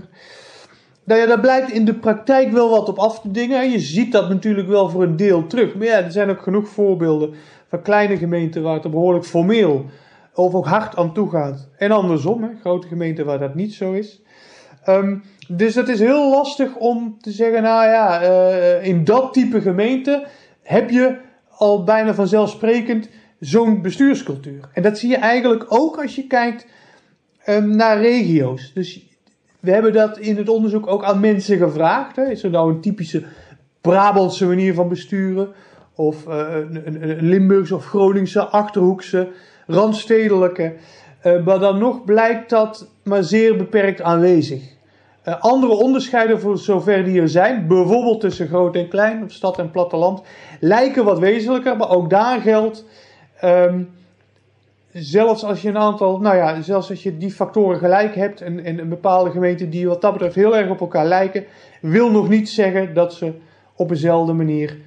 [1.04, 3.72] Nou ja, daar blijkt in de praktijk wel wat op af te dingen.
[3.72, 5.76] Je ziet dat natuurlijk wel voor een deel terug.
[5.76, 7.34] Maar ja, er zijn ook genoeg voorbeelden
[7.70, 9.86] van kleine gemeenten waar het behoorlijk formeel
[10.34, 11.70] of ook hard aan toe gaat.
[11.78, 14.22] En andersom, hè, grote gemeenten waar dat niet zo is.
[14.90, 19.62] Um, dus het is heel lastig om te zeggen, nou ja, uh, in dat type
[19.62, 20.28] gemeente
[20.62, 21.18] heb je
[21.50, 23.10] al bijna vanzelfsprekend
[23.40, 24.70] zo'n bestuurscultuur.
[24.74, 26.68] En dat zie je eigenlijk ook als je kijkt
[27.48, 28.72] um, naar regio's.
[28.74, 29.11] Dus
[29.62, 32.16] we hebben dat in het onderzoek ook aan mensen gevraagd.
[32.16, 32.24] Hè.
[32.24, 33.24] Is er nou een typische
[33.82, 35.50] Brabantse manier van besturen?
[35.96, 39.28] Of uh, een, een, Limburgse of Groningse, Achterhoekse,
[39.68, 40.74] Randstedelijke.
[41.26, 44.62] Uh, maar dan nog blijkt dat maar zeer beperkt aanwezig.
[45.26, 49.60] Uh, andere onderscheiden voor zover die er zijn, bijvoorbeeld tussen groot en klein, of stad
[49.60, 50.22] en platteland,
[50.60, 51.78] lijken wat wezenlijker.
[51.78, 52.86] Maar ook daar geldt
[53.44, 53.90] Um,
[54.94, 58.64] zelfs als je een aantal, nou ja, zelfs als je die factoren gelijk hebt en,
[58.64, 61.46] en een bepaalde gemeente die wat dat betreft heel erg op elkaar lijken,
[61.82, 63.34] wil nog niet zeggen dat ze
[63.76, 64.78] op dezelfde manier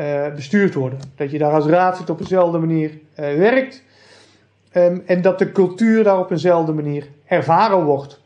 [0.00, 0.98] uh, bestuurd worden.
[1.16, 3.82] Dat je daar als raadslid op dezelfde manier uh, werkt
[4.74, 8.20] um, en dat de cultuur daar op dezelfde manier ervaren wordt.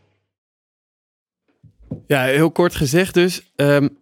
[2.06, 3.52] Ja, heel kort gezegd dus.
[3.56, 3.98] Um,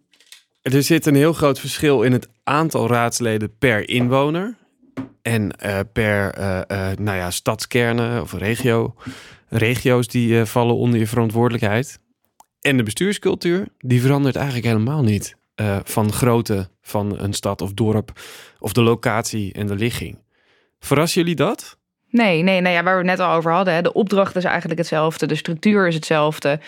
[0.61, 4.55] er zit een heel groot verschil in het aantal raadsleden per inwoner.
[5.27, 6.61] En uh, per uh,
[6.97, 8.95] nou ja, stadskernen of regio,
[9.47, 11.99] regio's die vallen onder je verantwoordelijkheid.
[12.61, 15.35] En de bestuurscultuur, die verandert eigenlijk helemaal niet.
[15.83, 18.21] Van grootte van een stad of dorp
[18.59, 20.19] of de locatie en de ligging.
[20.79, 21.77] Verrassen jullie dat?
[22.15, 23.73] Nee, nee, nou ja, waar we het net al over hadden.
[23.73, 26.59] Hè, de opdracht is eigenlijk hetzelfde, de structuur is hetzelfde.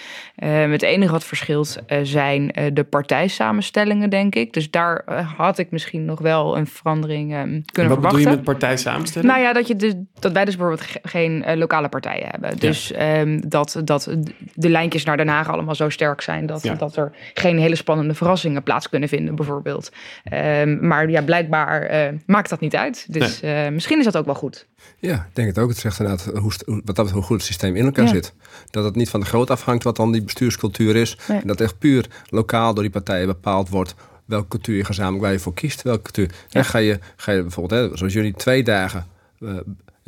[0.43, 4.53] Uh, het enige wat verschilt uh, zijn uh, de partijsamenstellingen, denk ik.
[4.53, 5.03] Dus daar
[5.37, 8.01] had ik misschien nog wel een verandering um, kunnen wat verwachten.
[8.01, 9.31] Wat bedoel je met partijsamenstelling?
[9.31, 12.57] Nou ja, dat, je dus, dat wij dus bijvoorbeeld ge geen lokale partijen hebben.
[12.59, 13.19] Dus ja.
[13.19, 14.15] um, dat, dat
[14.53, 16.45] de lijntjes naar Den Haag allemaal zo sterk zijn...
[16.45, 16.73] dat, ja.
[16.73, 19.91] dat er geen hele spannende verrassingen plaats kunnen vinden, bijvoorbeeld.
[20.33, 21.91] Um, maar ja, blijkbaar
[22.25, 23.13] maakt dat niet uit.
[23.13, 23.71] Dus nee.
[23.71, 24.67] misschien is dat ook wel goed.
[24.99, 25.69] Ja, denk het ook.
[25.69, 28.11] Het zegt inderdaad hoe, wat dat, hoe goed het systeem in elkaar ja.
[28.11, 28.33] zit.
[28.69, 31.17] Dat het niet van de groot afhangt wat dan die bestuurscultuur is.
[31.27, 31.41] Nee.
[31.41, 35.31] En dat echt puur lokaal door die partijen bepaald wordt welke cultuur je gezamenlijk waar
[35.31, 35.81] je voor kiest.
[35.81, 36.31] Welke cultuur.
[36.49, 36.63] Ja.
[36.63, 39.07] ga, je, ga je bijvoorbeeld, hè, zoals jullie twee dagen
[39.39, 39.57] uh,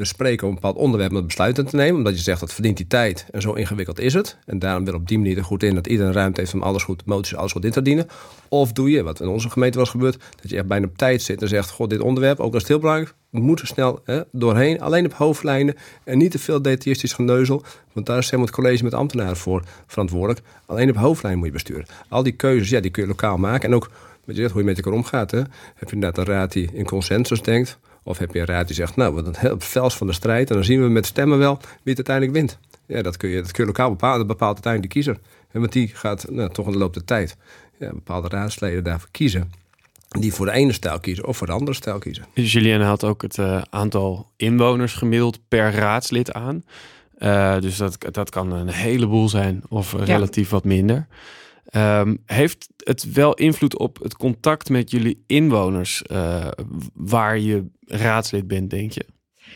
[0.05, 1.95] spreken over een bepaald onderwerp om besluiten te nemen.
[1.95, 4.37] Omdat je zegt dat verdient die tijd en zo ingewikkeld is het.
[4.45, 6.83] En daarom wil op die manier er goed in dat iedereen ruimte heeft om alles
[6.83, 8.07] goed, moties, alles goed in te dienen.
[8.49, 11.21] Of doe je, wat in onze gemeente was gebeurd, dat je echt bijna op tijd
[11.21, 14.21] zit en zegt: Goh, dit onderwerp, ook als het heel belangrijk we moeten snel hè,
[14.31, 17.63] doorheen, alleen op hoofdlijnen en niet te veel detailistisch geneuzel.
[17.93, 20.41] Want daar is helemaal het college met ambtenaren voor verantwoordelijk.
[20.65, 21.85] Alleen op hoofdlijnen moet je besturen.
[22.07, 23.69] Al die keuzes, ja, die kun je lokaal maken.
[23.69, 23.89] En ook
[24.25, 25.31] met je hoe je met elkaar omgaat.
[25.31, 25.37] Hè.
[25.75, 27.79] Heb je inderdaad een raad die in consensus denkt?
[28.03, 30.49] Of heb je een raad die zegt, nou, we zijn op vels van de strijd.
[30.49, 32.57] En dan zien we met stemmen wel wie het uiteindelijk wint.
[32.85, 34.17] Ja, dat kun je, dat kun je lokaal bepalen.
[34.17, 35.19] Dat bepaalt uiteindelijk de kiezer.
[35.51, 37.37] En want die gaat nou, toch in de loop der tijd
[37.79, 39.51] ja, bepaalde raadsleden daarvoor kiezen
[40.09, 42.25] die voor de ene stijl kiezen of voor de andere stijl kiezen.
[42.33, 46.63] Julien had ook het uh, aantal inwoners gemiddeld per raadslid aan.
[47.19, 50.03] Uh, dus dat, dat kan een heleboel zijn of ja.
[50.03, 51.07] relatief wat minder.
[51.75, 56.47] Um, heeft het wel invloed op het contact met jullie inwoners uh,
[56.93, 59.05] waar je raadslid bent, denk je?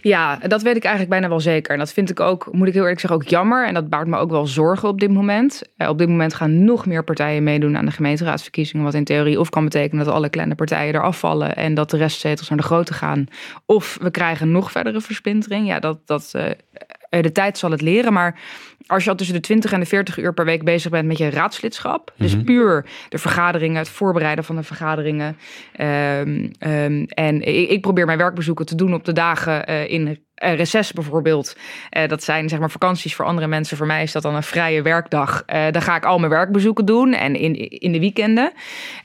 [0.02, 1.74] Ja, dat weet ik eigenlijk bijna wel zeker.
[1.74, 3.68] En dat vind ik ook, moet ik heel eerlijk zeggen, ook jammer.
[3.68, 5.62] En dat baart me ook wel zorgen op dit moment.
[5.78, 8.86] Uh, op dit moment gaan nog meer partijen meedoen aan de gemeenteraadsverkiezingen.
[8.86, 11.56] Wat in theorie of kan betekenen dat alle kleine partijen eraf vallen.
[11.56, 13.26] En dat de restzetels naar de grote gaan.
[13.66, 15.68] Of we krijgen nog verdere versplintering.
[15.68, 18.14] Ja, dat, dat, uh, de tijd zal het leren.
[18.14, 18.40] Maar
[18.88, 21.18] als je al tussen de 20 en de 40 uur per week bezig bent met
[21.18, 22.14] je raadslidschap.
[22.18, 22.44] Dus Mhm.
[22.44, 25.38] puur de vergaderingen, het voorbereiden van de vergaderingen.
[25.80, 30.20] Um, um, en ik, ik, probeer mijn werkbezoeken te doen op de dagen uh, in
[30.36, 31.58] reces bijvoorbeeld.
[31.98, 33.78] Uh, dat zijn zeg maar vakanties voor andere mensen.
[33.78, 35.44] Voor mij is dat dan een vrije werkdag.
[35.54, 38.52] Uh, dan ga ik al mijn werkbezoeken doen en in, in de weekenden.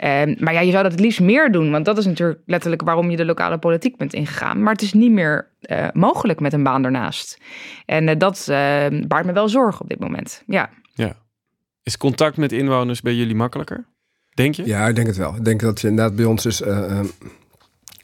[0.05, 1.71] Uh, maar ja, je zou dat het liefst meer doen.
[1.71, 4.63] Want dat is natuurlijk letterlijk waarom je de lokale politiek bent ingegaan.
[4.63, 7.39] Maar het is niet meer uh, mogelijk met een baan ernaast.
[7.87, 8.45] En dat
[9.07, 10.43] baart me wel zorgen op dit moment.
[10.47, 10.71] Ja.
[10.95, 11.17] ja.
[11.83, 13.87] Is contact met inwoners bij jullie makkelijker?
[14.35, 14.67] Denk je?
[14.67, 15.35] Ja, ik denk het wel.
[15.37, 16.61] Ik denk dat je inderdaad bij ons is...
[16.61, 17.01] uh,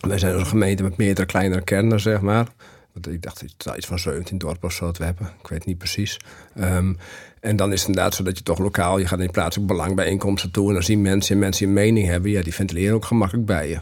[0.01, 2.47] wij zijn een gemeente met meerdere kleinere kernen, zeg maar.
[3.11, 3.43] Ik dacht
[3.77, 5.27] iets van 17 dorpen of zo dat we hebben.
[5.43, 6.17] Ik weet niet precies.
[6.61, 6.97] Um,
[7.41, 8.99] en dan is het inderdaad zo dat je toch lokaal...
[8.99, 10.69] je gaat in plaatselijk belangbijeenkomsten toe...
[10.69, 12.31] en dan zien mensen en mensen een mening hebben...
[12.31, 13.79] ja, die ventileren ook gemakkelijk bij je.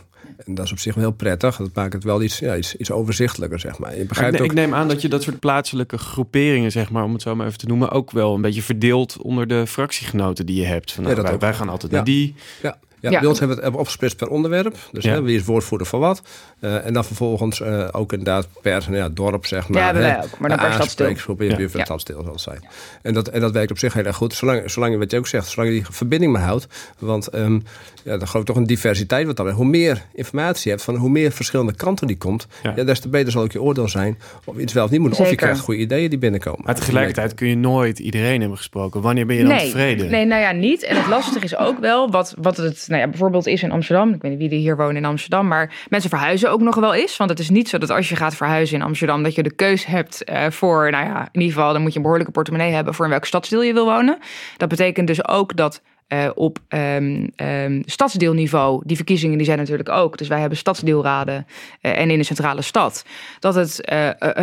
[0.47, 1.57] En dat is op zich wel heel prettig.
[1.57, 3.99] Dat maakt het wel iets, ja, iets, iets overzichtelijker, zeg maar.
[3.99, 4.47] Je begrijpt ik, ook...
[4.47, 7.47] ik neem aan dat je dat soort plaatselijke groeperingen, zeg maar, om het zo maar
[7.47, 10.93] even te noemen, ook wel een beetje verdeelt onder de fractiegenoten die je hebt.
[10.93, 12.35] Van, nou, ja, wij, wij, gaan altijd naar die.
[12.63, 12.79] Ja.
[13.03, 14.77] Ja, ja, bij ons hebben we het opgesplitst per onderwerp.
[14.93, 15.13] Dus ja.
[15.13, 16.23] hè, wie is woordvoerder van wat.
[16.61, 19.83] Uh, en dan vervolgens uh, ook inderdaad per nou ja, dorp, zeg maar.
[19.83, 20.39] Ja, wij ook.
[20.39, 21.07] Maar dan per stadsdeel.
[21.39, 21.69] in ja.
[21.73, 21.85] ja.
[21.85, 22.65] stadsdeel zal het zijn.
[23.03, 24.35] En dat, en dat werkt op zich heel erg goed.
[24.35, 26.67] Zolang, zolang wat je ook zegt, zolang je die verbinding maar houdt.
[26.99, 27.63] Want um,
[28.03, 29.51] ja, dan geloof ik toch een diversiteit wat dan.
[29.51, 32.85] Hoe meer informatie je hebt, van hoe meer verschillende kanten die komt, ja.
[32.85, 34.19] des te beter zal ook je oordeel zijn.
[34.45, 35.21] Of iets wel of niet moet.
[35.21, 36.61] Of je krijgt goede ideeën die binnenkomen.
[36.65, 39.01] Maar tegelijkertijd kun je nooit iedereen hebben gesproken.
[39.01, 40.11] Wanneer ben je dan nee, tevreden?
[40.11, 40.83] Nee, nou ja, niet.
[40.83, 44.15] En het lastige is ook wel wat, wat het nou ja, bijvoorbeeld is in Amsterdam.
[44.15, 45.47] Ik weet niet wie er hier wonen in Amsterdam.
[45.47, 47.17] Maar mensen verhuizen ook nog wel eens.
[47.17, 49.23] Want het is niet zo dat als je gaat verhuizen in Amsterdam...
[49.23, 51.73] dat je de keus hebt uh, voor, nou ja, in ieder geval...
[51.73, 52.95] dan moet je een behoorlijke portemonnee hebben...
[52.95, 54.19] voor in welk stadsdeel je wil wonen.
[54.57, 59.89] Dat betekent dus ook dat uh, op um, um, stadsdeelniveau, die verkiezingen die zijn natuurlijk
[59.89, 60.19] ook.
[60.19, 61.47] Dus wij hebben stadsdeelraden
[61.83, 63.05] uh, en in de centrale stad.
[63.39, 63.81] Dat het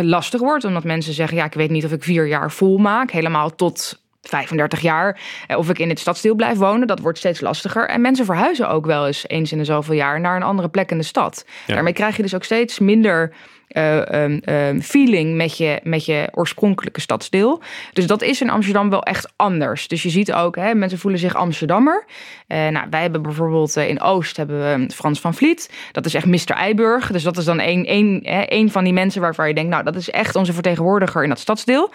[0.02, 1.36] lastig wordt, omdat mensen zeggen...
[1.36, 3.10] ja, ik weet niet of ik vier jaar vol maak.
[3.10, 5.20] Helemaal tot 35 jaar.
[5.56, 7.88] Of ik in het stadsdeel blijf wonen, dat wordt steeds lastiger.
[7.88, 10.90] En mensen verhuizen ook wel eens eens in de zoveel jaar naar een andere plek
[10.90, 11.44] in de stad.
[11.66, 11.74] Ja.
[11.74, 13.32] Daarmee krijg je dus ook steeds minder
[13.70, 17.62] uh, um, um, feeling met je, met je oorspronkelijke stadsdeel.
[17.92, 19.88] Dus dat is in Amsterdam wel echt anders.
[19.88, 22.04] Dus je ziet ook, hè, mensen voelen zich Amsterdammer.
[22.48, 25.70] Uh, nou, wij hebben bijvoorbeeld uh, in Oost hebben we Frans van Vliet.
[25.92, 26.50] Dat is echt Mr.
[26.50, 27.12] Eiburg.
[27.12, 29.70] Dus dat is dan een, een, een van die mensen waarvan je denkt...
[29.70, 31.90] nou, dat is echt onze vertegenwoordiger in dat stadsdeel.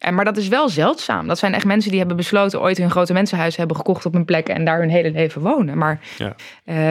[0.00, 1.26] En, maar dat is wel zeldzaam.
[1.26, 2.60] Dat zijn echt mensen die hebben besloten...
[2.60, 4.48] ooit hun grote mensenhuis hebben gekocht op een plek...
[4.48, 5.78] en daar hun hele leven wonen.
[5.78, 6.36] Maar ja.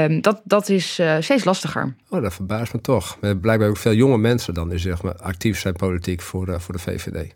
[0.10, 1.95] uh, dat, dat is uh, steeds lastiger.
[2.10, 3.18] Oh, dat verbaast me toch.
[3.22, 4.70] Hebben blijkbaar ook veel jonge mensen dan...
[4.70, 7.36] die zeg maar actief zijn politiek voor, uh, voor de VVD.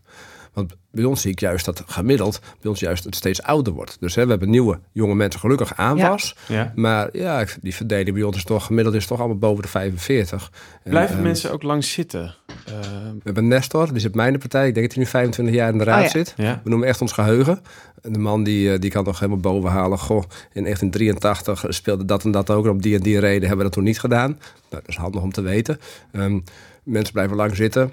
[0.54, 3.98] Want bij ons zie ik juist dat gemiddeld, bij ons juist het steeds ouder wordt.
[4.00, 6.36] Dus hè, we hebben nieuwe jonge mensen gelukkig aanwas.
[6.48, 6.72] Ja.
[6.76, 10.52] Maar ja, die verdeling bij ons is toch gemiddeld is toch allemaal boven de 45.
[10.84, 12.36] En, Blijven ehm, mensen ook lang zitten?
[12.68, 12.74] Eh,
[13.14, 14.68] We hebben Nestor, die zit bij mijn partij.
[14.68, 16.09] Ik denk dat hij nu 25 jaar in de raad Oh ja.
[16.09, 16.34] zit.
[16.38, 16.61] ja.
[16.64, 17.61] We noemen echt ons geheugen.
[18.01, 19.97] En de man die, eh, die kan nog helemaal boven halen.
[19.99, 22.66] Goh, in 1983 speelde dat en dat ook.
[22.66, 24.30] En op die en die reden hebben we dat toen niet gedaan.
[24.30, 24.39] Nou,
[24.70, 25.80] dat is handig om te weten.
[26.11, 26.39] Ehm,
[26.84, 27.91] mensen blijven lang zitten.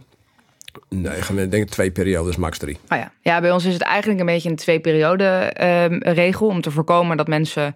[0.89, 2.79] Nee, gemiddeld denk ik twee periodes, max drie.
[2.89, 3.13] Oh ja.
[3.21, 7.17] ja, bij ons is het eigenlijk een beetje een twee-periode ehm, regel om te voorkomen
[7.17, 7.75] dat mensen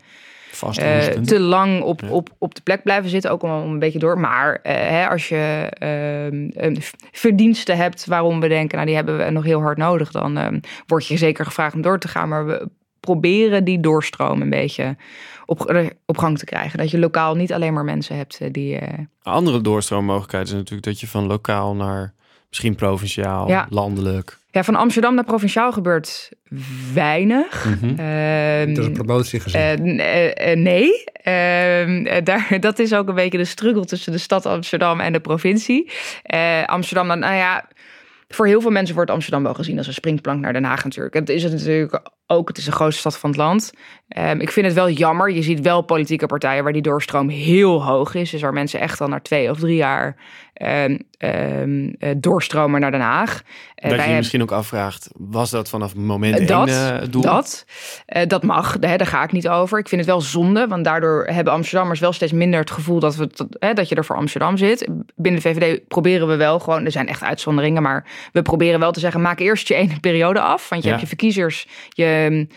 [0.79, 2.09] Eh, te lang op, Ja.
[2.09, 4.19] op, op de plek blijven zitten, ook om, om een beetje door.
[4.21, 6.77] Maar eh, hè, als je ehm,
[7.13, 10.61] verdiensten hebt waarom we denken, nou die hebben we nog heel hard nodig, dan ehm,
[10.87, 12.29] word je zeker gevraagd om door te gaan.
[12.29, 12.69] Maar we
[13.01, 14.97] proberen die doorstroom een beetje
[15.47, 16.79] op, op gang te krijgen.
[16.79, 18.79] Dat je lokaal niet alleen maar mensen hebt eh, die.
[18.79, 22.15] eh, Een andere doorstroommogelijkheid is natuurlijk dat je van lokaal naar
[22.55, 23.67] misschien provinciaal, Ja.
[23.71, 24.39] landelijk.
[24.51, 26.31] ja, van Amsterdam naar provinciaal gebeurt
[26.95, 27.67] weinig.
[27.97, 29.61] Ehm, Dat is een promotie gezien.
[29.61, 34.13] Eh, eh, eh, nee, Ehm, eh, daar, dat is ook een beetje de struggle tussen
[34.13, 35.91] de stad Amsterdam en de provincie.
[36.23, 37.69] Eh, Amsterdam, dan, nou ja,
[38.29, 41.15] voor heel veel mensen wordt Amsterdam wel gezien als een springplank naar Den Haag natuurlijk.
[41.15, 43.73] Het is het natuurlijk ook, het is de grootste stad van het land.
[44.09, 47.85] Ehm, ik vind het wel jammer, je ziet wel politieke partijen waar die doorstroom heel
[47.85, 48.31] hoog is.
[48.31, 50.17] Dus waar mensen echt al na twee of drie jaar
[50.55, 53.43] ehm, ehm, eh, doorstromen naar Den Haag.
[53.43, 53.43] Eh,
[53.75, 57.13] dat je je hebben- misschien ook afvraagt, was dat vanaf moment één dat, eh, het
[57.13, 57.23] doel?
[57.23, 57.65] dat,
[58.07, 59.79] eh, dat mag, hè, daar ga ik niet over.
[59.79, 63.17] Ik vind het wel zonde, want daardoor hebben Amsterdammers wel steeds minder het gevoel dat,
[63.17, 64.89] we, dat, hè, dat je er voor Amsterdam zit.
[65.17, 68.93] Binnen de VVD proberen we wel gewoon, er zijn echt uitzonderingen, maar we proberen wel
[68.93, 70.69] te zeggen, maak eerst je ene periode af.
[70.69, 70.95] Want je Ja.
[70.95, 72.49] hebt je verkiezers, je mm,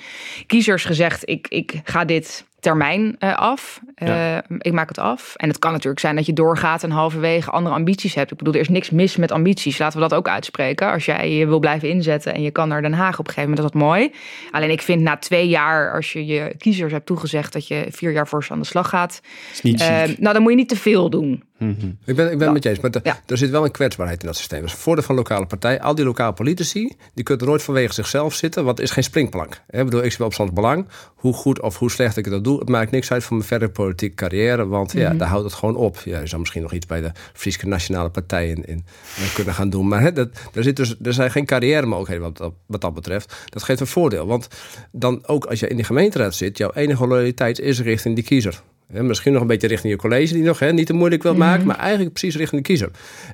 [0.48, 3.82] kiezers gezegd, ik, ik ga dit termijn eh, af.
[3.95, 4.38] Ja.
[4.38, 5.36] Eh, ik maak het af.
[5.36, 8.32] En het kan natuurlijk zijn dat je doorgaat en halverwege andere ambities hebt.
[8.32, 9.78] Ik bedoel, er is niks mis met ambities.
[9.78, 10.91] Laten we dat ook uitspreken.
[10.91, 13.49] Als jij je wil blijven inzetten en je kan naar Den Haag op een gegeven
[13.49, 14.12] moment, dat is dat mooi.
[14.51, 18.12] Alleen ik vind na twee jaar, als je je kiezers hebt toegezegd dat je vier
[18.12, 20.70] jaar voor ze aan de slag gaat, is niet eh, nou dan moet je niet
[20.70, 21.43] te veel doen.
[21.58, 21.88] Mhm.
[22.05, 23.20] Ik ben, ik ben het met je eens, maar de- Ja.
[23.26, 24.60] er zit wel een kwetsbaarheid in dat systeem.
[24.60, 25.82] Dat is het voordeel van lokale partij.
[25.82, 29.62] Al die lokale politici, die kunnen nooit vanwege zichzelf zitten, want het is geen springplank.
[29.70, 30.88] Ik bedoel, ik zie wel op stand belang.
[31.16, 33.72] Hoe goed of hoe slecht ik dat doe, het maakt niks uit voor mijn verdere
[33.72, 35.97] politieke carrière, want ja, daar houdt het gewoon op.
[36.05, 38.86] Ja, je zou misschien nog iets bij de Friese Nationale Partij in, in
[39.34, 42.38] kunnen gaan doen, maar hè, dat, er, zit dus, er zijn geen carrière mogelijkheden wat,
[42.38, 43.36] dat- wat dat betreft.
[43.49, 44.47] Dat geeft een voordeel, want
[44.91, 48.62] dan ook als je in die gemeenteraad zit, jouw enige loyaliteit is richting die kiezer.
[48.91, 51.65] Misschien nog een beetje richting je college die nog hè, niet te moeilijk wil maken,
[51.67, 52.89] maar eigenlijk precies richting de kiezer.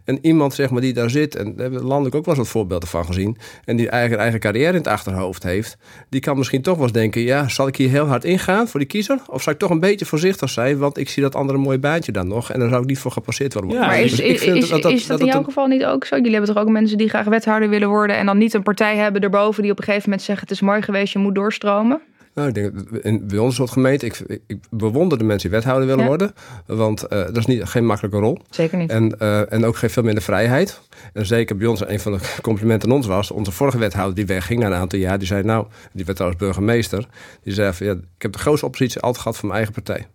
[0.05, 2.43] En iemand zeg maar, die daar zit, en daar hebben we landelijk ook wel eens
[2.43, 5.77] wat voorbeelden van gezien, en die eigen, eigen carrière in het achterhoofd heeft,
[6.09, 8.79] die kan misschien toch wel eens denken: ja, zal ik hier heel hard ingaan voor
[8.79, 9.19] die kiezer?
[9.27, 12.11] Of zal ik toch een beetje voorzichtig zijn, want ik zie dat andere mooie baantje
[12.11, 13.87] dan nog, en daar zou ik niet voor gepasseerd willen worden.
[13.87, 15.37] Ja, maar is, Dus ik is, vind is, dat- dat- is dat, dat in jouw
[15.39, 16.15] een- geval niet ook zo?
[16.15, 18.95] Jullie hebben toch ook mensen die graag wethouder willen worden en dan niet een partij
[18.95, 22.01] hebben erboven die op een gegeven moment zeggen: het is mooi geweest, je moet doorstromen?
[22.33, 24.23] Nou, ik denk, in, bij ons soort gemeente, ik,
[24.69, 26.07] bewonder de mensen die wethouder willen Ja.
[26.07, 26.33] worden,
[26.65, 28.39] want eh, dat is niet, geen makkelijke rol.
[28.49, 28.89] Zeker niet.
[28.89, 30.81] En, eh, en ook geeft veel minder vrijheid.
[31.13, 33.31] En zeker bij ons, een van de complimenten aan ons was...
[33.31, 35.17] onze vorige wethouder die wegging na een aantal jaar...
[35.17, 37.07] die zei nou, die werd trouwens burgemeester...
[37.43, 40.07] die zei van ja, ik heb de grootste oppositie altijd gehad van mijn eigen partij.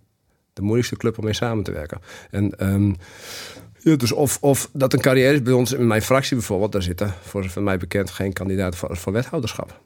[0.52, 2.00] De moeilijkste club om mee samen te werken.
[2.30, 2.92] En ehm,
[3.90, 6.72] ja, dus of, of dat een carrière is bij ons in mijn fractie bijvoorbeeld...
[6.72, 9.80] daar zitten voor zover mij bekend geen kandidaat voor, voor wethouderschap.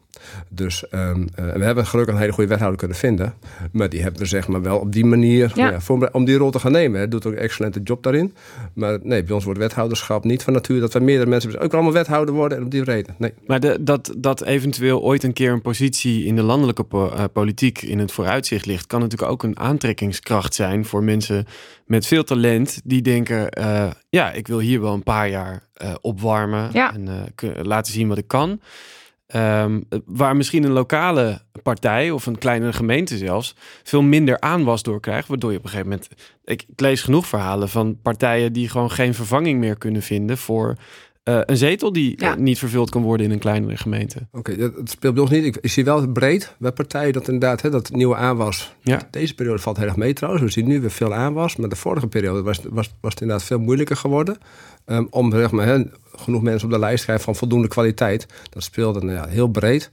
[0.48, 3.34] Dus ehm, eh, we hebben gelukkig een hele goede wethouder kunnen vinden.
[3.72, 5.52] Maar die hebben we zeg maar wel op die manier...
[5.54, 5.70] Ja.
[5.70, 5.80] Ja.
[5.80, 6.98] voor, om die rol te gaan nemen.
[6.98, 8.34] Hij doet ook een excellente job daarin.
[8.72, 10.80] Maar nee, bij ons wordt wethouderschap niet van nature...
[10.80, 13.14] dat we meerdere mensen ook allemaal wethouder worden en op die reden.
[13.18, 13.32] Nee.
[13.46, 17.24] Maar de, dat, dat eventueel ooit een keer een positie in de landelijke po- eh,
[17.32, 21.46] politiek in het vooruitzicht ligt, kan natuurlijk ook een aantrekkingskracht zijn voor mensen
[21.86, 25.94] met veel talent die denken: eh, ja, ik wil hier wel een paar jaar eh,
[26.00, 26.94] opwarmen Ja.
[26.94, 28.60] en eh, laten zien wat ik kan.
[29.26, 35.00] Ehm, waar misschien een lokale partij of een kleinere gemeente zelfs veel minder aanwas door
[35.00, 36.08] krijgt, waardoor je op een gegeven moment.
[36.44, 40.76] Ik, ik lees genoeg verhalen van partijen die gewoon geen vervanging meer kunnen vinden voor
[41.22, 42.32] eh, een zetel die Ja.
[42.32, 44.28] eh, niet vervuld kan worden in een kleinere gemeente.
[44.32, 45.44] Oké, dat, dat speelt bij ons niet.
[45.44, 48.74] Ik, ik zie wel breed bij partijen dat inderdaad hè, dat nieuwe aanwas.
[48.80, 49.08] Ja.
[49.10, 50.44] Deze periode valt heel erg mee trouwens.
[50.44, 51.56] We zien nu weer veel aanwas.
[51.56, 54.36] Maar de vorige periode was, was, was het inderdaad veel moeilijker geworden.
[54.84, 55.82] Ehm, om zeg maar, hè,
[56.16, 58.26] genoeg mensen op de lijst te krijgen van voldoende kwaliteit.
[58.50, 59.88] Dat speelde nou ja, heel breed.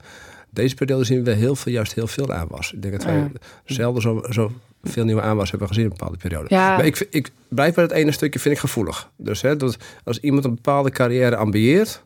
[0.50, 2.72] Deze periode zien we heel veel, juist heel veel aanwas.
[2.72, 3.28] Ik denk dat wij Ja.
[3.64, 4.52] zelden zo, zo
[4.82, 6.46] veel nieuwe aanwas hebben gezien in een bepaalde periode.
[6.48, 6.76] Ja.
[6.76, 9.10] Maar ik, ik blijf bij het ene stukje vind ik gevoelig.
[9.16, 12.04] Dus hè, dat als iemand een bepaalde carrière ambieert,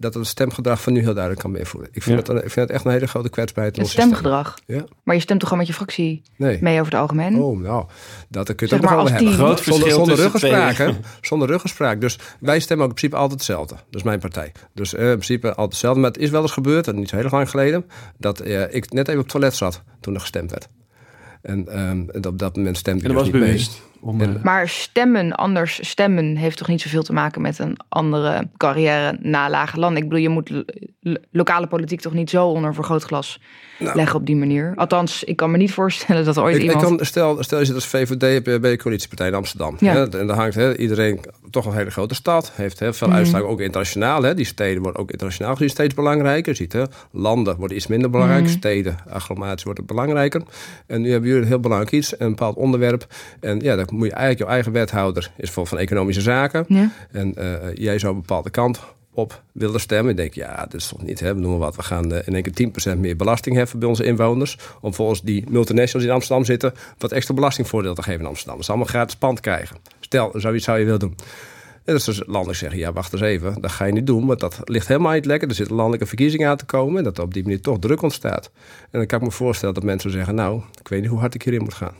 [0.00, 1.90] dat het stemgedrag van nu heel duidelijk kan beïnvloeden.
[1.94, 2.34] Ik vind, Ja.
[2.34, 3.76] het, ik vind het echt een hele grote kwetsbaarheid.
[3.76, 4.58] Het stemgedrag.
[4.66, 4.84] Ja.
[5.02, 6.58] Maar je stemt toch gewoon met je fractie Nee.
[6.60, 7.36] mee over het algemeen?
[7.38, 7.86] Oh, nou,
[8.28, 9.32] dat kun je het Zeg ook nog maar over als hebben.
[9.32, 10.90] Groot zonder, verschil zonder ruggespraak, hè?
[11.20, 12.00] Zonder ruggespraak.
[12.00, 13.74] Dus wij stemmen ook in principe altijd hetzelfde.
[13.74, 14.52] Dat is mijn partij.
[14.74, 16.00] Dus eh, in principe altijd hetzelfde.
[16.00, 17.84] Maar het is wel eens gebeurd, en niet zo heel lang geleden,
[18.18, 20.68] dat eh, ik net even op het toilet zat toen er gestemd werd.
[21.48, 23.66] En ehm, en op dat moment stemde En ik dat dus was niet mee.
[24.00, 24.20] Bewust.
[24.20, 28.48] Om, En- Maar stemmen, anders stemmen, heeft toch niet zoveel te maken met een andere
[28.56, 29.96] carrière na lage land.
[29.96, 30.62] Ik bedoel, je moet lo-
[31.00, 33.40] lo- lokale politiek toch niet zo onder een vergrootglas
[33.78, 33.96] Nou.
[33.96, 34.72] leggen op die manier.
[34.76, 36.96] Althans, ik kan me niet voorstellen dat ooit Ik, ik iemand...
[36.96, 39.76] kan, stel, stel je zit als VVD bij de coalitiepartij in Amsterdam.
[39.78, 39.92] Ja.
[39.92, 41.20] Hè, en daar hangt hè, iedereen,
[41.50, 42.96] toch een hele grote stad, heeft heel Mhm.
[42.98, 44.22] veel uitslagen, ook internationaal.
[44.22, 44.34] Hè.
[44.34, 46.50] Die steden worden ook internationaal gezien steeds belangrijker.
[46.52, 46.82] Je ziet, hè,
[47.12, 48.52] landen worden iets minder belangrijk, Mhm.
[48.52, 50.42] steden, agglomeraties worden belangrijker.
[50.86, 53.06] En nu hebben jullie een heel belangrijk iets, een bepaald onderwerp.
[53.40, 56.64] En ja, moet je eigenlijk, jouw eigen wethouder is bijvoorbeeld van economische zaken.
[56.68, 56.90] Ja.
[57.10, 58.80] En eh, jij zou een bepaalde kant
[59.18, 60.10] op willen stemmen.
[60.10, 61.34] Ik denk, ja, dat is toch niet, hè?
[61.34, 61.76] we noemen wat.
[61.76, 64.58] We gaan eh, in één keer 10% meer belasting heffen bij onze inwoners.
[64.80, 66.74] Om volgens die multinationals die in Amsterdam zitten...
[66.98, 68.56] wat extra belastingvoordeel te geven in Amsterdam.
[68.56, 69.76] Dat ze allemaal gratis pand krijgen.
[70.00, 71.14] Stel, zoiets zou je willen doen.
[71.84, 73.60] En dat is dus landelijk zeggen, ja, wacht eens even.
[73.60, 75.48] Dat ga je niet doen, want dat ligt helemaal niet lekker.
[75.48, 76.98] Er zitten landelijke verkiezingen aan te komen...
[76.98, 78.50] en dat er op die manier toch druk ontstaat.
[78.90, 80.34] En dan kan ik me voorstellen dat mensen zeggen...
[80.34, 81.94] nou, ik weet niet hoe hard ik hierin moet gaan.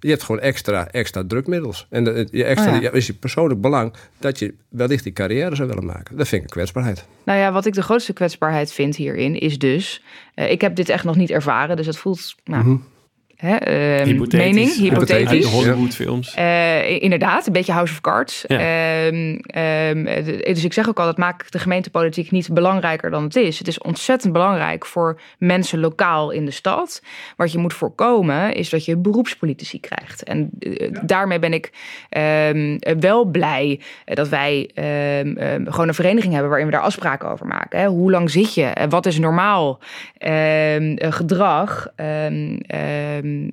[0.00, 1.86] Je hebt gewoon extra, extra drukmiddels.
[1.90, 2.90] En de, je extra, Oh ja.
[2.92, 6.16] is je persoonlijk belang dat je wellicht die carrière zou willen maken.
[6.16, 7.04] Dat vind ik een kwetsbaarheid.
[7.24, 10.02] Nou ja, wat ik de grootste kwetsbaarheid vind hierin is dus...
[10.34, 12.34] eh, ik heb dit echt nog niet ervaren, dus het voelt...
[12.44, 12.76] Nou, Mhm.
[13.38, 14.54] Hè, ehm, hypothetisch.
[14.54, 15.44] mening, hypothetisch.
[15.44, 16.34] Hollywoodfilms.
[16.34, 18.44] Eh, inderdaad, een beetje House of Cards.
[18.46, 18.58] Ja.
[18.58, 23.22] Ehm, ehm, eh, dus ik zeg ook al, dat maakt de gemeentepolitiek niet belangrijker dan
[23.22, 23.58] het is.
[23.58, 27.02] Het is ontzettend belangrijk voor mensen lokaal in de stad.
[27.36, 30.22] Wat je moet voorkomen is dat je beroepspolitici krijgt.
[30.22, 31.72] En eh, daarmee ben ik
[32.08, 34.70] ehm, wel blij dat wij
[35.64, 37.80] gewoon een vereniging hebben waarin we daar afspraken over maken.
[37.80, 37.86] Hè.
[37.86, 38.72] Hoe lang zit je?
[38.88, 39.78] Wat is normaal
[40.18, 41.86] ehm, eh, gedrag?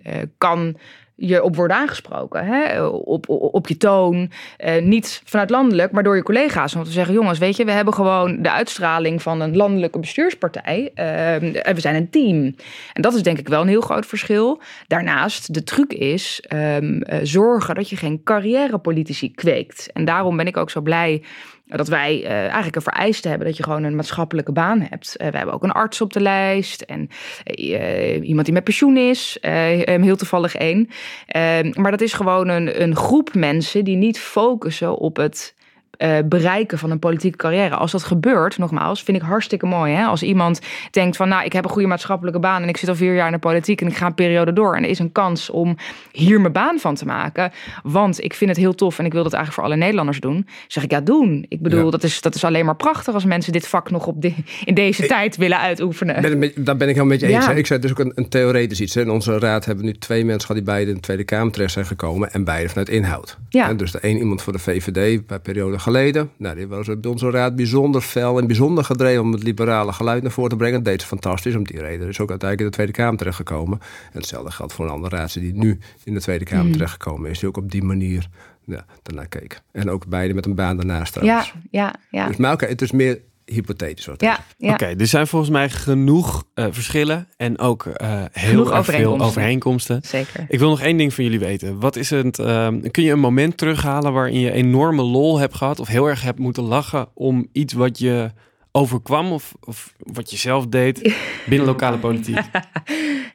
[0.03, 0.77] Ehm, eh, kan
[1.15, 2.45] je op worden aangesproken.
[2.45, 2.85] Hè?
[2.85, 4.31] Op, op, op je toon.
[4.57, 6.75] Eh, niet vanuit landelijk, maar door je collega's.
[6.75, 10.91] Om te zeggen, jongens, weet je, we hebben gewoon de uitstraling van een landelijke bestuurspartij.
[10.93, 12.55] Ehm, en we zijn een team.
[12.93, 14.61] En dat is denk ik wel een heel groot verschil.
[14.87, 19.89] Daarnaast, de truc is ehm, eh, zorgen dat je geen carrièrepolitici kweekt.
[19.93, 21.23] En daarom ben ik ook zo blij
[21.65, 25.15] dat wij eh, eigenlijk een vereiste hebben dat je gewoon een maatschappelijke baan hebt.
[25.15, 27.09] Eh, we hebben ook een arts op de lijst en
[27.43, 30.89] eh, iemand die met pensioen is, heel toevallig één.
[31.27, 35.54] Eh, maar dat is gewoon een groep mensen die niet focussen op het
[35.97, 37.75] eh, bereiken van een politieke carrière.
[37.75, 39.93] Als dat gebeurt, nogmaals, vind ik hartstikke mooi.
[39.93, 40.03] Hè?
[40.05, 40.59] Als iemand
[40.91, 43.25] denkt van, nou, ik heb een goede maatschappelijke baan en ik zit al vier jaar
[43.27, 45.75] in de politiek en ik ga een periode door en er is een kans om
[46.11, 47.51] hier mijn baan van te maken,
[47.83, 50.47] want ik vind het heel tof en ik wil dat eigenlijk voor alle Nederlanders doen.
[50.67, 51.45] Zeg ik ja, doen.
[51.49, 51.91] Ik bedoel, Ja.
[51.91, 54.33] dat, is, dat is alleen maar prachtig als mensen dit vak nog op de,
[54.65, 56.21] in deze tijd willen uitoefenen.
[56.39, 57.45] Ben, daar ben ik helemaal met je eens.
[57.45, 57.51] Ja.
[57.51, 58.93] Ik zei, is ook een, een theoretisch iets.
[58.93, 59.01] hè.
[59.01, 61.51] In onze raad hebben we nu twee mensen gehad die beide in de Tweede Kamer
[61.53, 62.31] terecht zijn gekomen.
[62.33, 63.37] En beide vanuit inhoud.
[63.49, 63.67] Ja.
[63.67, 66.31] Hè, Dus de een iemand voor de VVD, paar perioden geleden.
[66.37, 70.21] Nou, die was bij onze raad bijzonder fel en bijzonder gedreven om het liberale geluid
[70.23, 70.83] naar voren te brengen.
[70.83, 71.55] Dat deed ze fantastisch.
[71.55, 73.79] Om die reden is ook uiteindelijk in de Tweede Kamer terechtgekomen.
[74.11, 77.39] En hetzelfde geldt voor een andere raadse die nu in de Tweede Kamer terechtgekomen is.
[77.39, 78.27] Die ook op die manier
[78.65, 79.61] ja, daarnaar keek.
[79.71, 81.53] En ook beide met een baan daarnaast ja, trouwens.
[81.71, 82.27] ja, ja.
[82.27, 84.05] Dus maar oké, het is meer hypothetisch.
[84.05, 84.73] Wat het Ja, ja.
[84.73, 88.95] Oké, er zijn volgens mij genoeg eh, verschillen en ook eh, heel Genoeg erg veel
[88.97, 89.25] overeenkomsten.
[89.27, 89.99] overeenkomsten.
[90.03, 90.45] zeker.
[90.49, 91.79] Ik wil nog één ding van jullie weten.
[91.79, 92.39] Wat is het?
[92.39, 96.21] ehm, kun je een moment terughalen waarin je enorme lol hebt gehad of heel erg
[96.21, 98.31] hebt moeten lachen om iets wat je
[98.75, 101.15] overkwam of, of wat je zelf deed
[101.45, 102.39] binnen lokale politiek?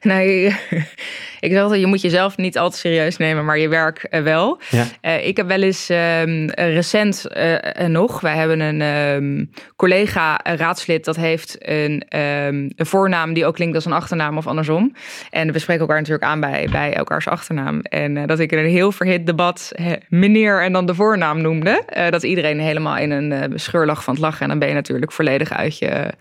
[0.03, 0.45] Nee,
[1.39, 4.21] ik zeg altijd, je moet jezelf niet al te serieus nemen, maar je werk eh,
[4.21, 4.59] wel.
[4.69, 4.85] Ja.
[5.01, 10.55] Eh, ik heb wel eens ehm, recent eh, nog, wij hebben een ehm, collega eh,
[10.55, 14.95] raadslid dat heeft een, ehm, een voornaam die ook klinkt als een achternaam of andersom.
[15.29, 17.81] En we spreken elkaar natuurlijk aan bij, bij elkaars achternaam.
[17.81, 19.71] En dat ik in een heel verhit debat
[20.09, 21.83] meneer en dan de voornaam noemde.
[22.09, 24.41] Dat iedereen helemaal in een scheur lag van het lachen.
[24.41, 26.13] En dan ben je natuurlijk volledig uit je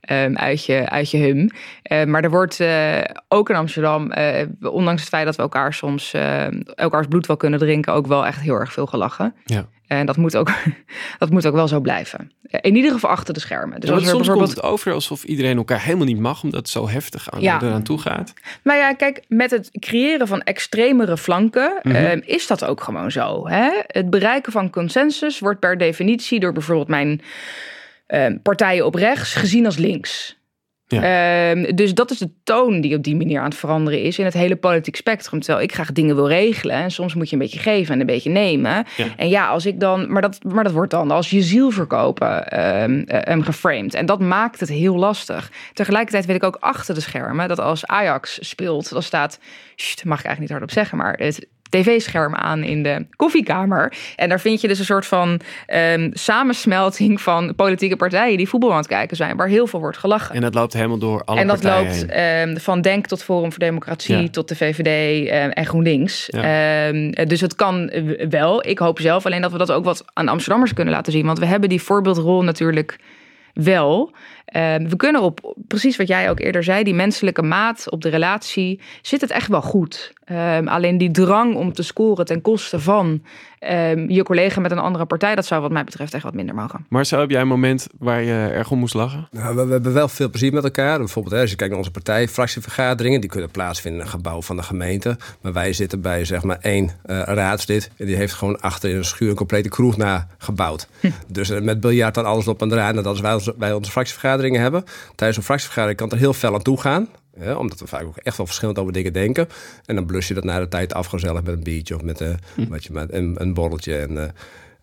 [0.00, 1.50] ehm, uit, je, uit je hum.
[1.82, 5.74] Eh, maar er wordt eh, ook in Amsterdam, eh, ondanks het feit dat we elkaar
[5.74, 6.14] soms
[6.74, 9.34] elkaars bloed wel kunnen drinken, ook wel echt heel erg veel gelachen.
[9.44, 9.66] Ja.
[9.86, 10.50] En dat moet ook,
[11.18, 12.32] dat moet ook wel zo blijven.
[12.60, 13.80] In ieder geval achter de schermen.
[13.80, 16.42] Dus Ja, als er soms bijvoorbeeld komt het over alsof iedereen elkaar helemaal niet mag,
[16.42, 17.62] omdat het zo heftig aan, Ja.
[17.62, 18.32] eraan toe gaat.
[18.62, 21.94] Nou ja, kijk, met het creëren van extremere flanken Mhm.
[21.94, 23.48] eh, is dat ook gewoon zo.
[23.48, 23.70] Hè?
[23.86, 27.20] Het bereiken van consensus wordt per definitie door bijvoorbeeld mijn
[28.06, 30.42] eh, partijen op rechts gezien als links.
[30.88, 34.24] Ehm, dus dat is de toon die op die manier aan het veranderen is in
[34.24, 35.40] het hele politiek spectrum.
[35.40, 36.76] Terwijl ik graag dingen wil regelen.
[36.76, 38.86] En soms moet je een beetje geven en een beetje nemen.
[39.16, 40.12] En ja, als ik dan.
[40.12, 42.60] Maar dat, maar dat wordt dan als je ziel verkopen
[43.30, 43.94] um, geframed.
[43.94, 45.50] En dat maakt het heel lastig.
[45.72, 49.38] Tegelijkertijd weet ik ook achter de schermen dat als Ajax speelt, dan staat.
[49.76, 51.46] Sst, mag ik eigenlijk niet hardop zeggen, maar het
[51.78, 53.92] tv-scherm aan in de koffiekamer.
[54.16, 55.40] En daar vind je dus een soort van
[55.74, 59.98] um, samensmelting van politieke partijen die voetbal aan het kijken zijn, waar heel veel wordt
[59.98, 60.34] gelachen.
[60.34, 63.58] En dat loopt helemaal door alle En dat loopt um, van Denk tot Forum voor
[63.58, 66.28] Democratie tot de VVD um, en GroenLinks.
[66.30, 66.92] Ja.
[67.24, 67.92] dus het kan
[68.28, 68.66] wel.
[68.66, 71.26] Ik hoop zelf alleen dat we dat ook wat aan Amsterdammers kunnen laten zien.
[71.26, 72.98] Want we hebben die voorbeeldrol natuurlijk
[73.54, 74.12] wel.
[74.44, 78.08] Ehm, we kunnen op, precies wat jij ook eerder zei, die menselijke maat op de
[78.08, 80.12] relatie, zit het echt wel goed.
[80.32, 83.22] Um, alleen die drang om te scoren ten koste van
[83.60, 86.54] um, je collega met een andere partij, dat zou wat mij betreft echt wat minder
[86.54, 86.86] mogen.
[86.88, 89.28] Marcel, heb jij een moment waar je erg om moest lachen?
[89.30, 90.98] Nou, we, we, hebben wel veel plezier met elkaar.
[90.98, 94.42] Bijvoorbeeld, hè, als je kijkt naar onze partij, fractievergaderingen, die kunnen plaatsvinden in een gebouw
[94.42, 95.16] van de gemeente.
[95.40, 98.96] Maar wij zitten bij zeg maar één uh, raadslid en die heeft gewoon achter in
[98.96, 100.88] een schuur een complete kroeg nagebouwd.
[101.00, 101.10] Hm.
[101.26, 102.96] Dus uh, met biljart dan alles op en eraan.
[102.96, 104.84] En dat is wij, wij onze fractievergaderingen hebben.
[105.14, 107.08] Tijdens een fractievergadering kan het er heel fel aan toe gaan
[107.56, 109.48] omdat we vaak ook echt wel verschillend over dingen denken.
[109.84, 112.20] En dan blus je dat na de tijd af gezellig met een biertje of met,
[112.20, 112.28] uh,
[112.68, 114.22] wat je, met een, een borreltje en, uh,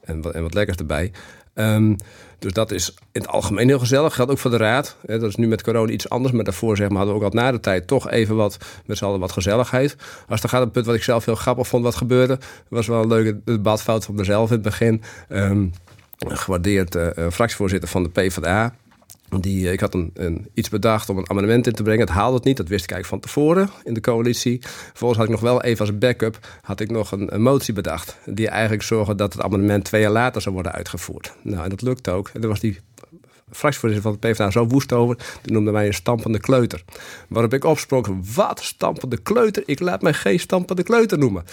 [0.02, 1.12] en, wat, en wat lekkers erbij.
[1.54, 1.95] Um,
[2.39, 4.16] dus dat is in het algemeen heel gezellig.
[4.16, 4.97] Geldt ook voor de raad.
[5.06, 6.34] Dat is nu met corona iets anders.
[6.34, 8.97] Maar daarvoor zeg maar, hadden we ook al na de tijd toch even wat met
[8.97, 9.95] z'n allen wat gezelligheid.
[10.28, 12.39] Als er gaat een punt wat ik zelf heel grappig vond wat gebeurde.
[12.68, 15.02] was wel een leuke debatfout van mezelf in het begin.
[15.30, 15.72] Um,
[16.18, 18.76] gewaardeerd uh, fractievoorzitter van de PvdA.
[19.39, 22.01] Die, eh, ik had een, iets bedacht om een amendement in te brengen.
[22.01, 24.59] Het haalde het niet, dat wist ik eigenlijk van tevoren in de coalitie.
[24.61, 28.17] Vervolgens had ik nog wel even als backup had ik nog een, motie bedacht.
[28.25, 31.34] Die eigenlijk zorgde dat het amendement twee jaar later zou worden uitgevoerd.
[31.41, 32.29] Nou, en dat lukte ook.
[32.34, 32.79] En er was die
[33.51, 35.17] fractievoorzitter van de PvdA zo woest over.
[35.41, 36.84] Die noemde mij een stampende kleuter.
[37.29, 38.34] Waarop ik opsprong.
[38.36, 38.63] Wat?
[38.63, 39.63] Stampende kleuter?
[39.65, 41.43] Ik laat mij geen stampende kleuter noemen.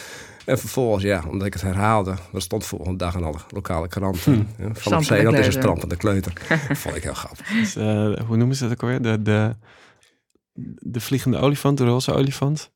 [0.48, 4.34] En vervolgens, ja, omdat ik het herhaalde, dat stond volgende dag in alle lokale kranten.
[4.56, 4.62] Hm.
[4.62, 6.32] Ja, van op Zeeland is een stampende kleuter.
[6.68, 7.48] dat vond ik heel grappig.
[7.48, 9.02] Dus, uh, hoe noemen ze dat ook weer?
[9.02, 9.56] De, de,
[10.78, 12.70] de vliegende olifant, de roze olifant?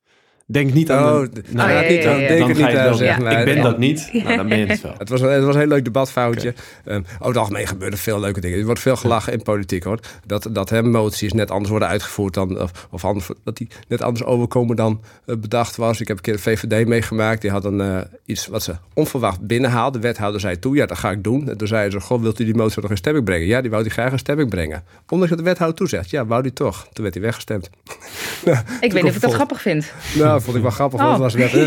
[0.46, 1.14] Denk niet aan...
[1.14, 3.38] Oh, de, nou, oh, niet aan, denk er niet aan, zeg maar.
[3.38, 4.94] Ik ben dat niet, nou, dan ben je het wel.
[4.98, 6.54] het, was, het was een heel leuk debatfoutje.
[6.84, 6.94] Okay.
[6.96, 8.58] Um, over het algemeen gebeuren veel leuke dingen.
[8.58, 9.98] Er wordt veel gelachen in politiek, hoor.
[10.26, 12.60] Dat, dat hem moties net anders worden uitgevoerd dan...
[12.60, 16.00] Of, of anders, dat die net anders overkomen dan uh, bedacht was.
[16.00, 17.40] Ik heb een keer de VVD meegemaakt.
[17.40, 19.98] Die hadden uh, iets wat ze onverwacht binnenhaalde.
[19.98, 21.48] De wethouder zei toe, ja, dat ga ik doen.
[21.48, 23.46] En toen zei ze, goh, wilt u die motie nog in stemming brengen?
[23.46, 24.84] Ja, die wou hij graag in stemming brengen.
[25.08, 26.10] Ondanks dat de wethouder toezegt.
[26.10, 26.86] Ja, wou die toch.
[26.92, 27.70] Toen werd hij weggestemd.
[28.44, 29.92] nou, ik weet niet of ik dat grappig vind.
[30.14, 31.00] Nou, vond ik wel grappig.
[31.00, 31.18] Oh.
[31.18, 31.52] was net.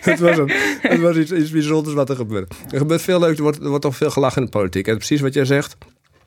[0.00, 2.54] het was, een, het was iets, iets bijzonders wat er gebeurt.
[2.70, 4.88] Er gebeurt veel leuk, er wordt, er wordt toch veel gelachen in de politiek.
[4.88, 5.76] En precies wat jij zegt.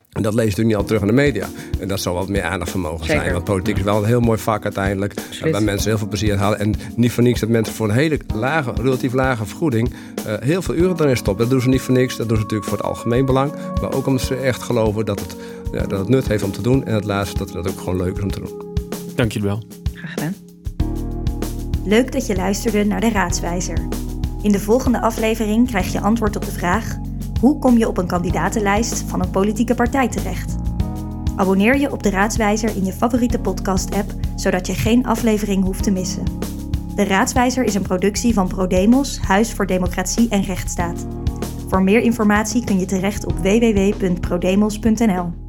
[0.09, 1.47] En dat lees je natuurlijk niet al terug in de media.
[1.79, 3.33] En dat zal wat meer aandacht voor mogen zijn.
[3.33, 5.13] Want politiek is wel een heel mooi vak uiteindelijk.
[5.51, 6.59] Waar mensen heel veel plezier aan halen.
[6.59, 9.93] En niet voor niks dat mensen voor een hele lage, relatief lage vergoeding...
[10.27, 11.43] Uh, heel veel uren erin stoppen.
[11.43, 12.17] Dat doen ze niet voor niks.
[12.17, 13.53] Dat doen ze natuurlijk voor het algemeen belang.
[13.81, 15.35] Maar ook omdat ze echt geloven dat het,
[15.71, 16.85] ja, dat het nut heeft om te doen.
[16.85, 18.61] En het laatste dat het ook gewoon leuk is om te doen.
[19.15, 19.63] Dank je wel.
[21.83, 23.87] Leuk dat je luisterde naar de Raadswijzer.
[24.41, 26.97] In de volgende aflevering krijg je antwoord op de vraag:
[27.39, 30.55] hoe kom je op een kandidatenlijst van een politieke partij terecht?
[31.35, 35.91] Abonneer je op de Raadswijzer in je favoriete podcast-app, zodat je geen aflevering hoeft te
[35.91, 36.23] missen.
[36.95, 41.07] De Raadswijzer is een productie van ProDemos, Huis voor Democratie en Rechtsstaat.
[41.67, 45.48] Voor meer informatie kun je terecht op www.prodemos.nl.